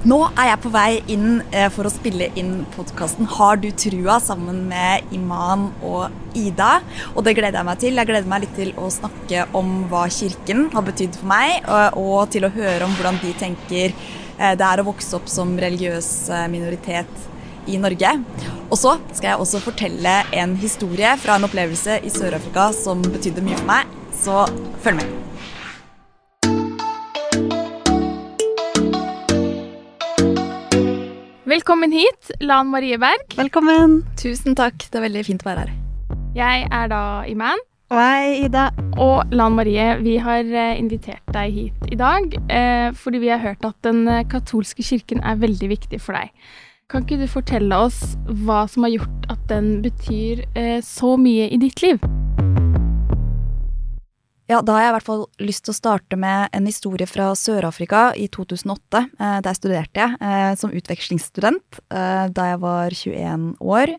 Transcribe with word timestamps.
Nå 0.00 0.16
er 0.32 0.46
jeg 0.48 0.60
på 0.64 0.70
vei 0.72 1.02
inn 1.12 1.42
eh, 1.52 1.66
for 1.68 1.84
å 1.84 1.90
spille 1.92 2.30
inn 2.40 2.62
podkasten 2.72 3.26
Har 3.28 3.58
du 3.60 3.66
trua? 3.76 4.14
sammen 4.24 4.62
med 4.70 5.12
Iman 5.12 5.66
og 5.84 6.08
Ida. 6.32 6.78
Og 7.12 7.26
det 7.26 7.34
gleder 7.36 7.60
jeg 7.60 7.68
meg 7.68 7.82
til. 7.82 8.00
Jeg 8.00 8.08
gleder 8.08 8.30
meg 8.30 8.46
litt 8.46 8.54
til 8.56 8.72
å 8.80 8.88
snakke 8.88 9.44
om 9.56 9.84
hva 9.90 10.06
kirken 10.08 10.70
har 10.72 10.86
betydd 10.88 11.20
for 11.20 11.28
meg, 11.28 11.68
og, 11.68 12.00
og 12.00 12.32
til 12.32 12.48
å 12.48 12.52
høre 12.54 12.86
om 12.86 12.96
hvordan 12.96 13.20
de 13.20 13.34
tenker 13.42 13.92
eh, 13.92 14.56
det 14.56 14.70
er 14.70 14.80
å 14.80 14.88
vokse 14.88 15.20
opp 15.20 15.28
som 15.28 15.52
religiøs 15.60 16.10
eh, 16.32 16.48
minoritet 16.48 17.28
i 17.68 17.76
Norge. 17.82 18.16
Og 18.70 18.80
så 18.80 18.96
skal 19.12 19.34
jeg 19.34 19.44
også 19.44 19.60
fortelle 19.68 20.20
en 20.32 20.56
historie 20.64 21.12
fra 21.20 21.36
en 21.36 21.44
opplevelse 21.50 22.00
i 22.00 22.14
Sør-Afrika 22.14 22.70
som 22.72 23.04
betydde 23.04 23.44
mye 23.44 23.60
for 23.60 23.74
meg. 23.74 23.98
Så 24.16 24.46
følg 24.80 25.02
med. 25.02 25.18
Velkommen 31.50 31.90
hit, 31.90 32.30
Lan 32.38 32.68
Marie 32.70 32.94
Berg. 33.00 33.32
Velkommen. 33.34 34.04
Tusen 34.14 34.54
takk. 34.54 34.84
Det 34.86 35.00
er 35.00 35.02
veldig 35.02 35.22
fint 35.26 35.40
å 35.42 35.48
være 35.48 35.64
her. 35.64 35.72
Jeg 36.36 36.68
er 36.70 36.90
da 36.92 37.00
Iman. 37.26 37.58
Og 37.90 37.98
jeg, 37.98 38.28
er 38.28 38.44
Ida. 38.44 38.66
Og 39.02 39.34
Lan 39.34 39.56
Marie, 39.56 39.88
vi 39.98 40.14
har 40.22 40.46
eh, 40.46 40.78
invitert 40.78 41.26
deg 41.34 41.56
hit 41.56 41.90
i 41.90 41.98
dag 41.98 42.36
eh, 42.54 42.94
fordi 42.94 43.22
vi 43.24 43.32
har 43.34 43.42
hørt 43.42 43.66
at 43.66 43.74
den 43.82 44.04
eh, 44.06 44.22
katolske 44.30 44.86
kirken 44.86 45.24
er 45.26 45.42
veldig 45.42 45.72
viktig 45.72 45.98
for 45.98 46.20
deg. 46.20 46.30
Kan 46.86 47.02
ikke 47.02 47.18
du 47.18 47.26
fortelle 47.26 47.82
oss 47.88 47.98
hva 48.44 48.62
som 48.70 48.86
har 48.86 49.00
gjort 49.00 49.26
at 49.34 49.42
den 49.50 49.80
betyr 49.82 50.46
eh, 50.54 50.78
så 50.86 51.16
mye 51.18 51.50
i 51.50 51.58
ditt 51.66 51.82
liv? 51.82 51.98
Ja, 54.50 54.58
Da 54.66 54.74
har 54.74 54.82
jeg 54.82 54.90
i 54.90 54.94
hvert 54.96 55.06
fall 55.06 55.20
lyst 55.46 55.62
til 55.62 55.70
å 55.70 55.78
starte 55.78 56.16
med 56.18 56.50
en 56.56 56.64
historie 56.66 57.06
fra 57.06 57.28
Sør-Afrika 57.38 58.08
i 58.18 58.24
2008. 58.34 59.02
Eh, 59.14 59.36
der 59.46 59.54
studerte 59.54 60.00
jeg 60.02 60.16
eh, 60.18 60.54
som 60.58 60.72
utvekslingsstudent 60.74 61.78
eh, 61.86 62.24
da 62.34 62.46
jeg 62.48 62.58
var 62.64 62.96
21 62.96 63.44
år. 63.62 63.92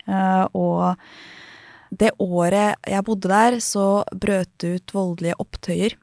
Og 0.60 1.96
det 2.04 2.12
året 2.20 2.92
jeg 2.92 3.06
bodde 3.08 3.32
der, 3.32 3.58
så 3.64 4.04
brøt 4.12 4.52
det 4.60 4.74
ut 4.76 4.94
voldelige 4.96 5.40
opptøyer 5.40 5.96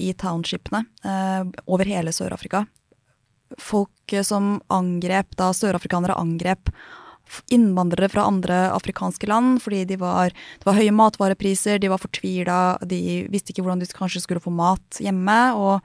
i 0.00 0.12
townshipene 0.16 0.84
over 1.66 1.88
hele 1.88 2.12
Sør-Afrika. 2.14 2.62
Folk 3.60 4.14
som 4.24 4.58
angrep, 4.72 5.32
da 5.36 5.50
sørafrikanere 5.56 6.16
angrep 6.16 6.70
innvandrere 7.52 8.08
fra 8.12 8.26
andre 8.28 8.58
afrikanske 8.74 9.28
land 9.30 9.62
fordi 9.64 9.84
de 9.88 9.98
var, 10.00 10.34
det 10.60 10.68
var 10.68 10.78
høye 10.78 10.94
matvarepriser, 10.94 11.80
de 11.82 11.90
var 11.92 12.02
fortvila, 12.02 12.58
de 12.84 13.24
visste 13.32 13.52
ikke 13.52 13.64
hvordan 13.64 13.82
de 13.82 13.88
kanskje 13.90 14.24
skulle 14.24 14.42
få 14.44 14.52
mat 14.54 15.00
hjemme. 15.02 15.38
Og 15.58 15.80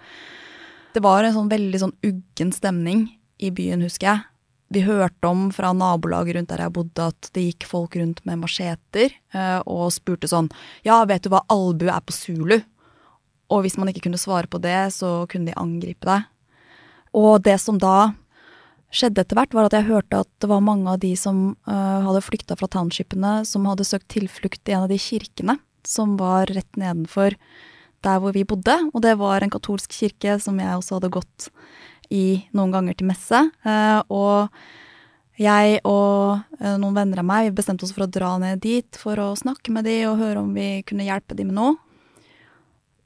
det 0.96 1.04
var 1.06 1.24
en 1.24 1.36
sånn 1.36 1.52
veldig 1.52 1.82
sånn 1.82 1.96
uggen 2.06 2.54
stemning 2.56 3.08
i 3.40 3.54
byen, 3.56 3.84
husker 3.86 4.12
jeg. 4.12 4.26
Vi 4.70 4.84
hørte 4.86 5.26
om 5.26 5.48
fra 5.54 5.72
nabolaget 5.74 6.36
rundt 6.38 6.52
der 6.52 6.62
jeg 6.62 6.76
bodde 6.76 7.08
at 7.10 7.30
det 7.34 7.48
gikk 7.48 7.66
folk 7.66 7.96
rundt 7.98 8.20
med 8.30 8.38
macheter 8.44 9.10
eh, 9.10 9.62
og 9.66 9.88
spurte 9.96 10.30
sånn 10.30 10.52
Ja, 10.86 11.02
vet 11.10 11.26
du 11.26 11.32
hva 11.34 11.42
albue 11.50 11.90
er 11.90 12.04
på 12.06 12.14
zulu? 12.14 12.60
Og 13.50 13.64
hvis 13.66 13.80
man 13.82 13.90
ikke 13.90 14.04
kunne 14.06 14.22
svare 14.22 14.46
på 14.46 14.62
det, 14.62 14.92
så 14.94 15.24
kunne 15.30 15.50
de 15.50 15.58
angripe 15.58 16.06
deg. 16.06 16.28
Og 17.18 17.42
det 17.42 17.58
som 17.64 17.80
da 17.82 18.12
skjedde 18.90 19.24
etter 19.24 19.38
hvert, 19.38 19.54
var 19.54 19.70
at 19.70 19.76
jeg 19.78 19.88
hørte 19.90 20.24
at 20.24 20.30
det 20.42 20.50
var 20.50 20.66
mange 20.66 20.90
av 20.90 21.00
de 21.02 21.12
som 21.20 21.52
uh, 21.70 22.00
hadde 22.06 22.26
flykta 22.26 22.58
fra 22.60 22.70
townshipene, 22.72 23.40
som 23.46 23.68
hadde 23.70 23.88
søkt 23.88 24.10
tilflukt 24.14 24.70
i 24.70 24.76
en 24.76 24.88
av 24.88 24.92
de 24.92 25.00
kirkene 25.02 25.60
som 25.88 26.18
var 26.20 26.50
rett 26.52 26.80
nedenfor 26.80 27.38
der 28.06 28.20
hvor 28.22 28.34
vi 28.36 28.48
bodde. 28.48 28.76
Og 28.94 29.04
det 29.06 29.16
var 29.20 29.44
en 29.44 29.54
katolsk 29.54 29.94
kirke 29.96 30.40
som 30.42 30.60
jeg 30.62 30.76
også 30.76 31.00
hadde 31.00 31.14
gått 31.14 31.50
i 32.10 32.42
noen 32.58 32.74
ganger 32.74 32.98
til 32.98 33.10
messe. 33.12 33.42
Uh, 33.66 34.02
og 34.10 34.50
jeg 35.40 35.80
og 35.88 36.42
uh, 36.60 36.76
noen 36.82 36.98
venner 36.98 37.22
av 37.22 37.30
meg 37.30 37.54
bestemte 37.56 37.86
oss 37.86 37.94
for 37.96 38.08
å 38.08 38.12
dra 38.12 38.34
ned 38.42 38.64
dit 38.66 39.00
for 39.00 39.20
å 39.22 39.32
snakke 39.40 39.74
med 39.76 39.88
de 39.88 40.02
og 40.10 40.20
høre 40.20 40.42
om 40.42 40.52
vi 40.58 40.82
kunne 40.88 41.08
hjelpe 41.08 41.38
de 41.38 41.46
med 41.48 41.60
noe. 41.60 41.78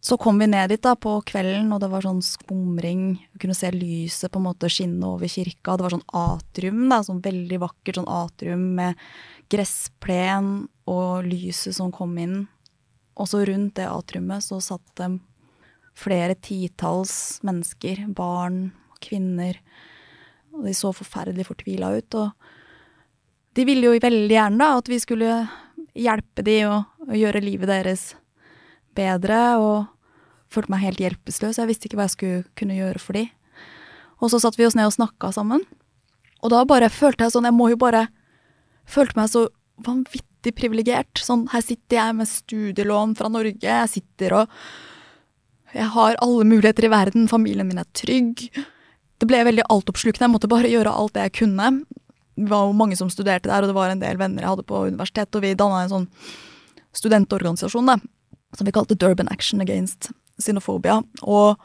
Så 0.03 0.17
kom 0.19 0.39
vi 0.39 0.49
ned 0.51 0.67
dit 0.67 0.81
da 0.83 0.97
på 0.99 1.13
kvelden, 1.23 1.69
og 1.71 1.79
det 1.79 1.87
var 1.87 2.03
sånn 2.03 2.19
skumring. 2.25 3.03
Vi 3.31 3.39
kunne 3.39 3.55
se 3.55 3.69
lyset 3.71 4.33
på 4.33 4.41
en 4.41 4.49
måte 4.49 4.67
skinne 4.67 5.13
over 5.13 5.31
kirka. 5.31 5.77
Det 5.79 5.85
var 5.85 5.93
sånn 5.95 6.09
atrium, 6.19 6.81
da, 6.91 6.97
sånn 7.07 7.21
veldig 7.23 7.59
vakkert 7.61 8.01
sånn 8.01 8.09
atrium 8.11 8.65
med 8.75 8.99
gressplen 9.53 10.49
og 10.91 11.29
lyset 11.29 11.77
som 11.77 11.93
kom 11.95 12.17
inn. 12.19 12.41
Og 13.15 13.29
så 13.31 13.45
rundt 13.47 13.77
det 13.79 13.87
atriumet 13.87 14.43
så 14.43 14.59
satt 14.65 14.83
det 14.99 15.07
flere 15.95 16.35
titalls 16.35 17.39
mennesker, 17.47 18.03
barn 18.11 18.73
og 18.91 18.99
kvinner. 19.07 19.61
Og 20.51 20.67
de 20.67 20.75
så 20.75 20.91
forferdelig 20.91 21.47
fortvila 21.47 21.93
ut. 21.95 22.19
Og 22.19 23.55
de 23.55 23.67
ville 23.71 23.87
jo 23.87 24.03
veldig 24.03 24.35
gjerne 24.35 24.59
da 24.59 24.83
at 24.83 24.91
vi 24.91 24.99
skulle 24.99 25.39
hjelpe 25.95 26.43
de 26.43 26.59
og, 26.67 26.91
og 27.07 27.15
gjøre 27.15 27.45
livet 27.47 27.71
deres 27.71 28.05
bedre, 28.97 29.41
og 29.63 29.92
følte 30.53 30.73
meg 30.73 30.83
helt 30.85 31.01
hjelpeløs. 31.01 31.57
Jeg 31.59 31.69
visste 31.69 31.89
ikke 31.89 31.99
hva 31.99 32.07
jeg 32.07 32.15
skulle 32.15 32.43
kunne 32.59 32.77
gjøre 32.77 33.01
for 33.01 33.17
de. 33.17 33.25
Og 34.23 34.31
så 34.31 34.39
satte 34.39 34.59
vi 34.61 34.67
oss 34.67 34.77
ned 34.77 34.87
og 34.87 34.95
snakka 34.95 35.33
sammen. 35.35 35.63
Og 36.43 36.51
da 36.53 36.63
bare 36.67 36.91
følte 36.91 37.25
jeg 37.25 37.33
sånn 37.35 37.47
Jeg 37.47 37.55
må 37.55 37.69
jo 37.71 37.79
bare 37.79 38.09
Følte 38.83 39.15
meg 39.15 39.29
så 39.31 39.45
vanvittig 39.83 40.51
privilegert. 40.57 41.21
Sånn, 41.23 41.45
her 41.53 41.61
sitter 41.63 42.01
jeg 42.01 42.15
med 42.17 42.27
studielån 42.27 43.13
fra 43.15 43.29
Norge. 43.31 43.63
Jeg 43.63 43.91
sitter 43.93 44.35
og 44.41 44.57
Jeg 45.71 45.87
har 45.95 46.19
alle 46.21 46.43
muligheter 46.45 46.85
i 46.85 46.91
verden. 46.91 47.29
Familien 47.31 47.69
min 47.69 47.79
er 47.79 47.87
trygg. 47.95 48.43
Det 49.23 49.29
ble 49.29 49.39
veldig 49.47 49.63
altoppslukende. 49.71 50.27
Jeg 50.27 50.33
måtte 50.33 50.51
bare 50.51 50.69
gjøre 50.69 50.91
alt 50.91 51.15
det 51.15 51.29
jeg 51.29 51.35
kunne. 51.39 51.69
Det 52.35 52.49
var 52.51 52.67
jo 52.67 52.75
mange 52.75 52.97
som 52.99 53.09
studerte 53.13 53.47
der, 53.47 53.63
og 53.63 53.71
det 53.71 53.77
var 53.77 53.93
en 53.93 54.03
del 54.03 54.19
venner 54.19 54.43
jeg 54.43 54.51
hadde 54.51 54.67
på 54.67 54.83
universitetet, 54.89 55.37
og 55.37 55.45
vi 55.45 55.53
danna 55.55 55.83
en 55.85 55.93
sånn 55.93 56.07
studentorganisasjon, 56.97 57.87
da, 57.87 57.97
som 58.57 58.67
vi 58.67 58.73
kalte 58.75 58.97
Durban 58.99 59.31
Action 59.31 59.63
Against 59.63 60.11
xenofobia. 60.41 60.99
Og 61.23 61.59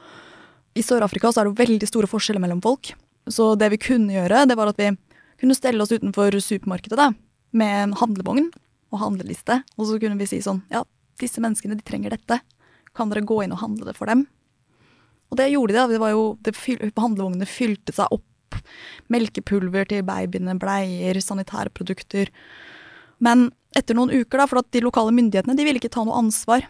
i 0.78 0.84
Sør-Afrika 0.84 1.32
så 1.32 1.42
er 1.42 1.50
det 1.50 1.60
veldig 1.60 1.88
store 1.88 2.10
forskjeller 2.10 2.42
mellom 2.42 2.62
folk. 2.64 2.92
Så 3.28 3.52
det 3.60 3.70
vi 3.74 3.80
kunne 3.82 4.14
gjøre, 4.14 4.46
det 4.48 4.56
var 4.58 4.70
at 4.70 4.80
vi 4.80 4.92
kunne 5.40 5.56
stelle 5.56 5.82
oss 5.84 5.92
utenfor 5.92 6.34
supermarkedet 6.42 6.98
da, 6.98 7.10
med 7.56 7.82
en 7.82 7.96
handlevogn 7.98 8.48
og 8.92 9.02
handleliste. 9.02 9.60
Og 9.76 9.90
så 9.90 9.98
kunne 10.00 10.18
vi 10.20 10.28
si 10.30 10.40
sånn 10.44 10.62
Ja, 10.72 10.84
disse 11.20 11.42
menneskene, 11.42 11.78
de 11.78 11.86
trenger 11.86 12.14
dette. 12.14 12.40
Kan 12.96 13.12
dere 13.12 13.26
gå 13.26 13.42
inn 13.44 13.54
og 13.54 13.62
handle 13.62 13.90
det 13.90 13.96
for 13.98 14.10
dem? 14.10 14.26
Og 15.28 15.36
det 15.40 15.50
gjorde 15.52 15.74
de. 15.74 15.76
da, 15.76 15.86
det 15.90 16.00
var 16.00 16.14
jo, 16.14 16.24
det 16.40 16.56
Handlevognene 16.96 17.48
fylte 17.48 17.92
seg 17.92 18.08
opp. 18.14 18.24
Melkepulver 19.12 19.84
til 19.90 20.06
babyene, 20.08 20.56
bleier, 20.58 21.18
sanitærprodukter. 21.20 22.32
Men 23.20 23.50
etter 23.76 23.98
noen 23.98 24.14
uker, 24.14 24.40
da, 24.40 24.46
for 24.48 24.62
at 24.62 24.70
de 24.72 24.82
lokale 24.82 25.12
myndighetene 25.12 25.58
de 25.58 25.66
ville 25.66 25.82
ikke 25.82 25.92
ta 25.92 26.06
noe 26.06 26.16
ansvar 26.16 26.64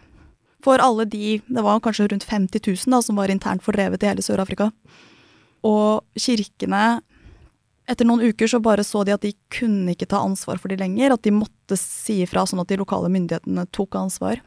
for 0.63 0.81
alle 0.83 1.05
de 1.05 1.41
Det 1.47 1.63
var 1.63 1.79
kanskje 1.79 2.09
rundt 2.11 2.27
50 2.27 2.59
000 2.67 2.91
da, 2.91 3.01
som 3.01 3.15
var 3.15 3.31
internt 3.31 3.63
fordrevet 3.63 4.03
i 4.03 4.09
hele 4.09 4.21
Sør-Afrika. 4.21 4.71
Og 5.63 6.03
kirkene 6.15 7.01
etter 7.89 8.05
noen 8.05 8.21
uker 8.21 8.47
så 8.47 8.59
bare 8.61 8.83
så 8.85 9.01
de 9.03 9.15
at 9.15 9.23
de 9.25 9.33
kunne 9.49 9.95
ikke 9.95 10.07
ta 10.09 10.21
ansvar 10.21 10.59
for 10.61 10.69
de 10.69 10.77
lenger, 10.77 11.13
at 11.13 11.23
de 11.25 11.33
måtte 11.33 11.77
si 11.79 12.19
ifra 12.21 12.45
sånn 12.45 12.61
at 12.61 12.69
de 12.69 12.77
lokale 12.77 13.09
myndighetene 13.09 13.65
tok 13.73 13.97
ansvar. 13.97 14.43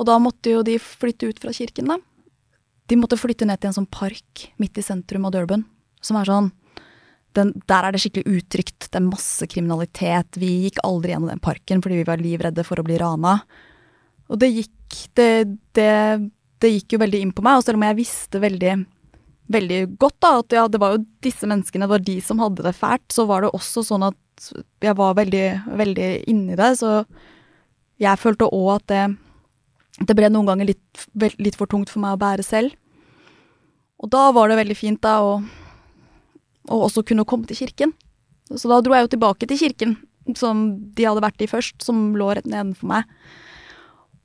Og 0.00 0.08
da 0.08 0.16
måtte 0.22 0.54
jo 0.54 0.62
de 0.64 0.78
flytte 0.80 1.28
ut 1.28 1.42
fra 1.42 1.52
kirken, 1.52 1.92
da. 1.92 1.98
De 2.88 2.96
måtte 2.98 3.20
flytte 3.20 3.46
ned 3.46 3.60
til 3.60 3.70
en 3.70 3.76
sånn 3.82 3.90
park 3.92 4.48
midt 4.60 4.80
i 4.80 4.84
sentrum 4.84 5.28
av 5.28 5.34
Durban, 5.36 5.66
som 6.00 6.18
er 6.18 6.28
sånn 6.28 6.50
den, 7.36 7.52
Der 7.64 7.86
er 7.86 7.94
det 7.94 8.02
skikkelig 8.02 8.28
utrygt, 8.28 8.90
det 8.90 8.98
er 8.98 9.06
masse 9.06 9.46
kriminalitet. 9.48 10.36
Vi 10.36 10.66
gikk 10.66 10.82
aldri 10.84 11.14
gjennom 11.14 11.30
den 11.30 11.40
parken 11.40 11.80
fordi 11.80 12.02
vi 12.02 12.08
var 12.08 12.20
livredde 12.20 12.64
for 12.64 12.76
å 12.76 12.84
bli 12.84 12.98
rana. 13.00 13.38
Og 14.32 14.40
det 14.40 14.48
gikk 14.52 14.98
det, 15.18 15.30
det, 15.76 15.92
det 16.62 16.72
gikk 16.72 16.96
jo 16.96 17.02
veldig 17.04 17.20
inn 17.24 17.36
på 17.36 17.44
meg, 17.44 17.60
og 17.60 17.66
selv 17.66 17.80
om 17.80 17.86
jeg 17.86 18.00
visste 18.00 18.40
veldig 18.42 18.74
veldig 19.52 19.80
godt 20.00 20.18
da, 20.22 20.30
at 20.40 20.54
ja, 20.56 20.66
det 20.70 20.80
var 20.80 20.94
jo 20.94 21.04
disse 21.24 21.48
menneskene, 21.48 21.86
det 21.86 21.92
var 21.92 22.04
de 22.06 22.16
som 22.24 22.40
hadde 22.42 22.64
det 22.64 22.74
fælt, 22.78 23.08
så 23.12 23.26
var 23.28 23.44
det 23.44 23.52
også 23.56 23.84
sånn 23.86 24.06
at 24.06 24.48
jeg 24.82 24.94
var 24.98 25.16
veldig, 25.18 25.46
veldig 25.78 26.10
inni 26.30 26.56
det. 26.58 26.70
Så 26.80 27.02
jeg 28.02 28.20
følte 28.20 28.48
òg 28.48 28.70
at 28.76 28.86
det, 28.92 29.02
det 30.08 30.16
ble 30.18 30.30
noen 30.32 30.48
ganger 30.48 30.72
litt, 30.72 31.04
litt, 31.14 31.58
for 31.58 31.70
tungt 31.70 31.92
for 31.92 32.02
meg 32.04 32.16
å 32.16 32.22
bære 32.22 32.46
selv. 32.46 32.76
Og 34.02 34.10
da 34.14 34.30
var 34.34 34.50
det 34.50 34.58
veldig 34.62 34.78
fint 34.78 35.02
da 35.04 35.18
å, 35.22 35.36
å 36.72 36.80
også 36.88 37.04
kunne 37.06 37.26
komme 37.28 37.46
til 37.50 37.60
kirken. 37.60 37.92
Så 38.50 38.70
da 38.70 38.80
dro 38.82 38.96
jeg 38.96 39.06
jo 39.06 39.14
tilbake 39.14 39.48
til 39.48 39.60
kirken 39.60 39.96
som 40.38 40.64
de 40.94 41.06
hadde 41.06 41.22
vært 41.22 41.42
i 41.42 41.50
først, 41.50 41.80
som 41.82 42.12
lå 42.18 42.30
rett 42.34 42.48
nedenfor 42.48 42.90
meg. 42.90 43.14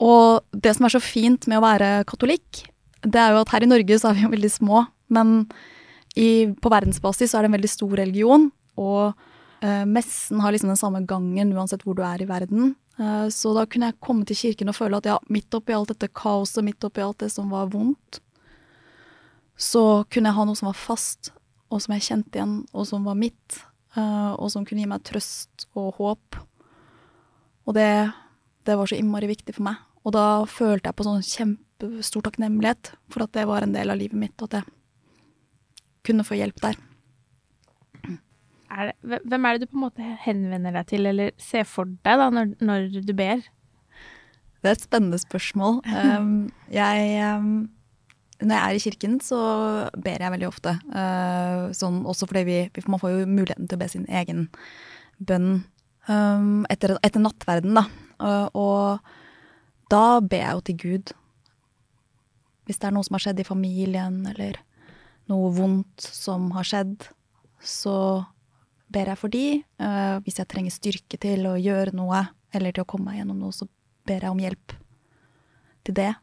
Og 0.04 0.44
det 0.54 0.76
som 0.78 0.86
er 0.86 0.94
så 0.94 1.02
fint 1.02 1.48
med 1.50 1.60
å 1.60 1.66
være 1.66 2.04
katolikk, 2.10 2.66
det 3.06 3.22
er 3.22 3.34
jo 3.34 3.42
at 3.42 3.54
her 3.54 3.66
i 3.66 3.70
Norge 3.70 3.98
så 4.00 4.10
er 4.10 4.18
vi 4.18 4.26
jo 4.26 4.34
veldig 4.34 4.52
små. 4.54 4.84
Men 5.14 5.48
i, 6.18 6.50
på 6.54 6.72
verdensbasis 6.74 7.32
så 7.32 7.40
er 7.40 7.46
det 7.46 7.52
en 7.52 7.58
veldig 7.58 7.72
stor 7.72 7.96
religion, 8.00 8.50
og 8.78 9.14
eh, 9.62 9.86
messen 9.90 10.42
har 10.42 10.54
liksom 10.54 10.72
den 10.72 10.80
samme 10.80 11.04
gangen 11.10 11.54
uansett 11.56 11.86
hvor 11.86 11.98
du 11.98 12.04
er 12.06 12.22
i 12.22 12.30
verden. 12.30 12.76
Eh, 12.98 13.28
så 13.34 13.54
da 13.58 13.66
kunne 13.70 13.92
jeg 13.92 14.02
komme 14.04 14.28
til 14.28 14.40
kirken 14.40 14.72
og 14.72 14.78
føle 14.78 15.00
at 15.00 15.10
ja, 15.10 15.18
midt 15.34 15.54
oppi 15.58 15.76
alt 15.78 15.94
dette 15.94 16.10
kaoset, 16.14 16.64
midt 16.66 16.86
oppi 16.88 17.06
alt 17.06 17.22
det 17.24 17.32
som 17.34 17.54
var 17.54 17.70
vondt, 17.74 18.22
så 19.58 20.04
kunne 20.14 20.30
jeg 20.30 20.38
ha 20.38 20.46
noe 20.46 20.58
som 20.58 20.70
var 20.70 20.78
fast, 20.78 21.32
og 21.74 21.82
som 21.84 21.96
jeg 21.96 22.06
kjente 22.06 22.38
igjen, 22.40 22.60
og 22.74 22.86
som 22.90 23.06
var 23.08 23.18
mitt, 23.18 23.62
eh, 23.98 24.32
og 24.38 24.50
som 24.54 24.66
kunne 24.66 24.84
gi 24.84 24.90
meg 24.90 25.06
trøst 25.06 25.68
og 25.78 25.98
håp. 25.98 26.42
Og 27.68 27.76
det, 27.76 27.90
det 28.66 28.78
var 28.80 28.90
så 28.90 28.98
innmari 28.98 29.30
viktig 29.30 29.58
for 29.58 29.68
meg. 29.68 29.87
Og 30.08 30.14
da 30.16 30.28
følte 30.48 30.88
jeg 30.88 30.96
på 30.96 31.06
sånn 31.06 31.26
kjempestor 31.26 32.24
takknemlighet 32.24 32.94
for 33.12 33.26
at 33.26 33.34
det 33.36 33.44
var 33.50 33.66
en 33.66 33.76
del 33.76 33.92
av 33.92 34.00
livet 34.00 34.20
mitt, 34.20 34.36
og 34.40 34.48
at 34.50 34.62
jeg 34.62 34.70
kunne 36.08 36.24
få 36.24 36.38
hjelp 36.40 36.62
der. 36.64 36.80
Er 38.78 38.92
det, 38.92 39.20
hvem 39.28 39.46
er 39.48 39.56
det 39.56 39.68
du 39.68 39.72
på 39.72 39.78
en 39.80 39.86
måte 39.86 40.10
henvender 40.24 40.76
deg 40.76 40.90
til, 40.90 41.08
eller 41.10 41.36
ser 41.42 41.68
for 41.68 41.90
deg 41.90 42.22
da, 42.22 42.28
når, 42.32 42.56
når 42.64 42.88
du 43.04 43.14
ber? 43.18 43.44
Det 44.62 44.70
er 44.70 44.76
et 44.76 44.84
spennende 44.84 45.20
spørsmål. 45.22 45.82
Um, 45.86 46.48
jeg, 46.80 47.20
um, 47.28 47.68
når 48.42 48.54
jeg 48.56 48.64
er 48.64 48.80
i 48.80 48.84
kirken, 48.88 49.20
så 49.24 49.40
ber 49.96 50.24
jeg 50.24 50.34
veldig 50.38 50.50
ofte. 50.50 50.78
Uh, 50.92 51.68
sånn, 51.76 52.04
også 52.08 52.30
fordi 52.30 52.46
vi, 52.48 52.60
man 52.88 53.02
får 53.04 53.14
jo 53.14 53.30
muligheten 53.30 53.68
til 53.68 53.80
å 53.80 53.84
be 53.84 53.92
sin 53.92 54.08
egen 54.08 54.48
bønn 55.18 55.64
um, 56.08 56.66
etter, 56.72 56.98
etter, 57.04 57.24
nattverden, 57.24 57.80
da. 57.80 57.88
Uh, 58.18 58.48
og 58.58 59.17
da 59.92 60.20
ber 60.22 60.44
jeg 60.44 60.56
jo 60.56 60.64
til 60.68 60.80
Gud. 60.84 61.14
Hvis 62.68 62.82
det 62.82 62.90
er 62.90 62.96
noe 62.96 63.08
som 63.08 63.16
har 63.16 63.24
skjedd 63.24 63.40
i 63.40 63.48
familien, 63.48 64.20
eller 64.28 64.60
noe 65.32 65.52
vondt 65.56 66.04
som 66.04 66.50
har 66.56 66.68
skjedd, 66.68 67.08
så 67.64 67.96
ber 68.92 69.12
jeg 69.12 69.20
for 69.20 69.34
de. 69.34 69.46
Uh, 69.80 70.20
hvis 70.26 70.40
jeg 70.42 70.50
trenger 70.52 70.76
styrke 70.76 71.20
til 71.22 71.48
å 71.50 71.56
gjøre 71.60 71.96
noe, 71.98 72.26
eller 72.56 72.76
til 72.76 72.84
å 72.84 72.90
komme 72.90 73.12
meg 73.12 73.22
gjennom 73.22 73.40
noe, 73.44 73.56
så 73.56 73.68
ber 74.08 74.24
jeg 74.24 74.34
om 74.34 74.44
hjelp 74.44 74.76
til 75.88 75.98
det. 75.98 76.14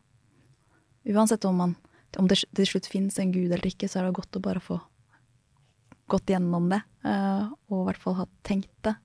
Uansett 1.13 1.45
om, 1.49 1.61
man, 1.61 1.77
om 2.21 2.29
det 2.29 2.41
til 2.57 2.69
slutt 2.69 2.89
finnes 2.89 3.19
en 3.21 3.33
gud 3.33 3.51
eller 3.53 3.69
ikke, 3.69 3.89
så 3.89 4.01
er 4.01 4.09
det 4.09 4.19
godt 4.21 4.41
å 4.41 4.45
bare 4.45 4.63
få 4.65 4.79
gått 6.13 6.33
gjennom 6.33 6.69
det, 6.73 6.83
uh, 7.09 7.49
og 7.73 7.79
i 7.81 7.87
hvert 7.89 8.03
fall 8.03 8.19
ha 8.21 8.29
tenkt 8.45 8.73
det. 8.85 8.97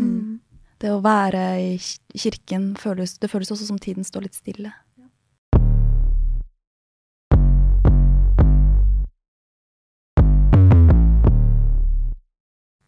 Mm. 0.00 0.40
Det 0.82 0.90
å 0.90 1.02
være 1.02 1.42
i 1.62 1.74
kirken 2.18 2.72
føles, 2.74 3.14
det 3.22 3.30
føles 3.30 3.52
også 3.54 3.68
som 3.68 3.78
tiden 3.78 4.02
står 4.02 4.26
litt 4.26 4.34
stille. 4.34 4.72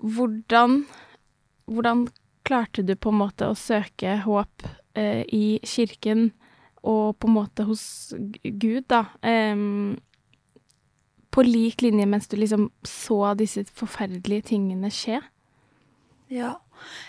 hvordan, 0.05 0.85
hvordan 1.65 2.07
klarte 2.45 2.85
du 2.85 2.95
på 2.97 3.13
en 3.13 3.21
måte 3.23 3.49
å 3.49 3.57
søke 3.57 4.19
håp 4.25 4.67
eh, 4.99 5.23
i 5.33 5.61
kirken 5.65 6.29
og 6.85 7.17
på 7.17 7.31
en 7.31 7.37
måte 7.39 7.65
hos 7.65 7.85
Gud, 8.43 8.85
da? 8.93 9.07
Eh, 9.25 9.57
på 11.35 11.43
lik 11.43 11.83
linje 11.83 12.07
mens 12.07 12.29
du 12.31 12.37
liksom 12.39 12.69
så 12.87 13.33
disse 13.39 13.65
forferdelige 13.75 14.51
tingene 14.53 14.93
skje? 14.93 15.23
Ja, 16.33 16.59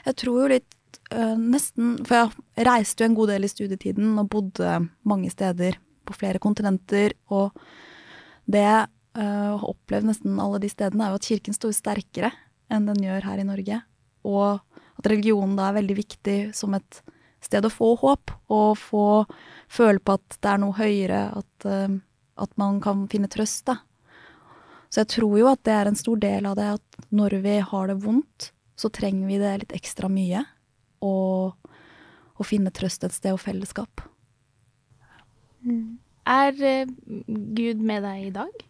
jeg 0.07 0.17
tror 0.21 0.39
jo 0.43 0.53
litt 0.55 0.74
øh, 1.13 1.37
nesten 1.37 1.97
For 2.05 2.31
jeg 2.57 2.67
reiste 2.67 3.03
jo 3.03 3.09
en 3.09 3.17
god 3.17 3.33
del 3.33 3.47
i 3.47 3.51
studietiden 3.51 4.17
og 4.21 4.29
bodde 4.29 4.77
mange 5.03 5.29
steder 5.29 5.77
på 6.05 6.13
flere 6.13 6.39
kontinenter. 6.39 7.15
Og 7.33 7.53
det 8.45 8.63
jeg 8.63 8.87
øh, 9.17 9.51
har 9.57 9.67
opplevd 9.69 10.09
nesten 10.09 10.39
alle 10.39 10.61
de 10.61 10.69
stedene, 10.69 11.05
er 11.05 11.13
jo 11.13 11.21
at 11.21 11.29
kirken 11.29 11.57
står 11.57 11.75
sterkere 11.75 12.31
enn 12.71 12.87
den 12.89 13.03
gjør 13.05 13.27
her 13.29 13.41
i 13.41 13.47
Norge. 13.47 13.81
Og 14.25 14.61
at 14.95 15.09
religionen 15.11 15.57
da 15.57 15.69
er 15.69 15.79
veldig 15.79 15.97
viktig 15.97 16.37
som 16.57 16.73
et 16.77 17.01
sted 17.45 17.65
å 17.67 17.73
få 17.73 17.91
håp, 18.01 18.33
og 18.49 18.77
få 18.79 19.07
føle 19.71 20.01
på 20.01 20.15
at 20.17 20.37
det 20.41 20.49
er 20.49 20.61
noe 20.61 20.77
høyere, 20.77 21.21
at, 21.37 21.67
uh, 21.67 21.97
at 22.41 22.55
man 22.57 22.79
kan 22.81 23.05
finne 23.11 23.29
trøst, 23.31 23.67
da. 23.69 23.79
Så 24.89 25.03
jeg 25.03 25.11
tror 25.17 25.37
jo 25.37 25.47
at 25.51 25.61
det 25.67 25.75
er 25.75 25.89
en 25.89 25.99
stor 25.99 26.19
del 26.21 26.45
av 26.47 26.57
det 26.57 26.67
at 26.77 27.07
når 27.13 27.39
vi 27.43 27.55
har 27.69 27.89
det 27.91 27.97
vondt, 28.05 28.51
så 28.79 28.91
trenger 28.93 29.27
vi 29.27 29.39
det 29.41 29.53
litt 29.61 29.75
ekstra 29.75 30.09
mye. 30.11 30.43
Og 31.05 31.71
å 32.35 32.45
finne 32.47 32.73
trøst 32.75 33.05
et 33.07 33.15
sted 33.15 33.35
og 33.35 33.41
fellesskap. 33.43 34.03
Mm. 35.65 35.97
Er 36.25 36.57
uh, 36.57 36.89
Gud 37.55 37.83
med 37.85 38.03
deg 38.05 38.25
i 38.27 38.33
dag? 38.33 38.65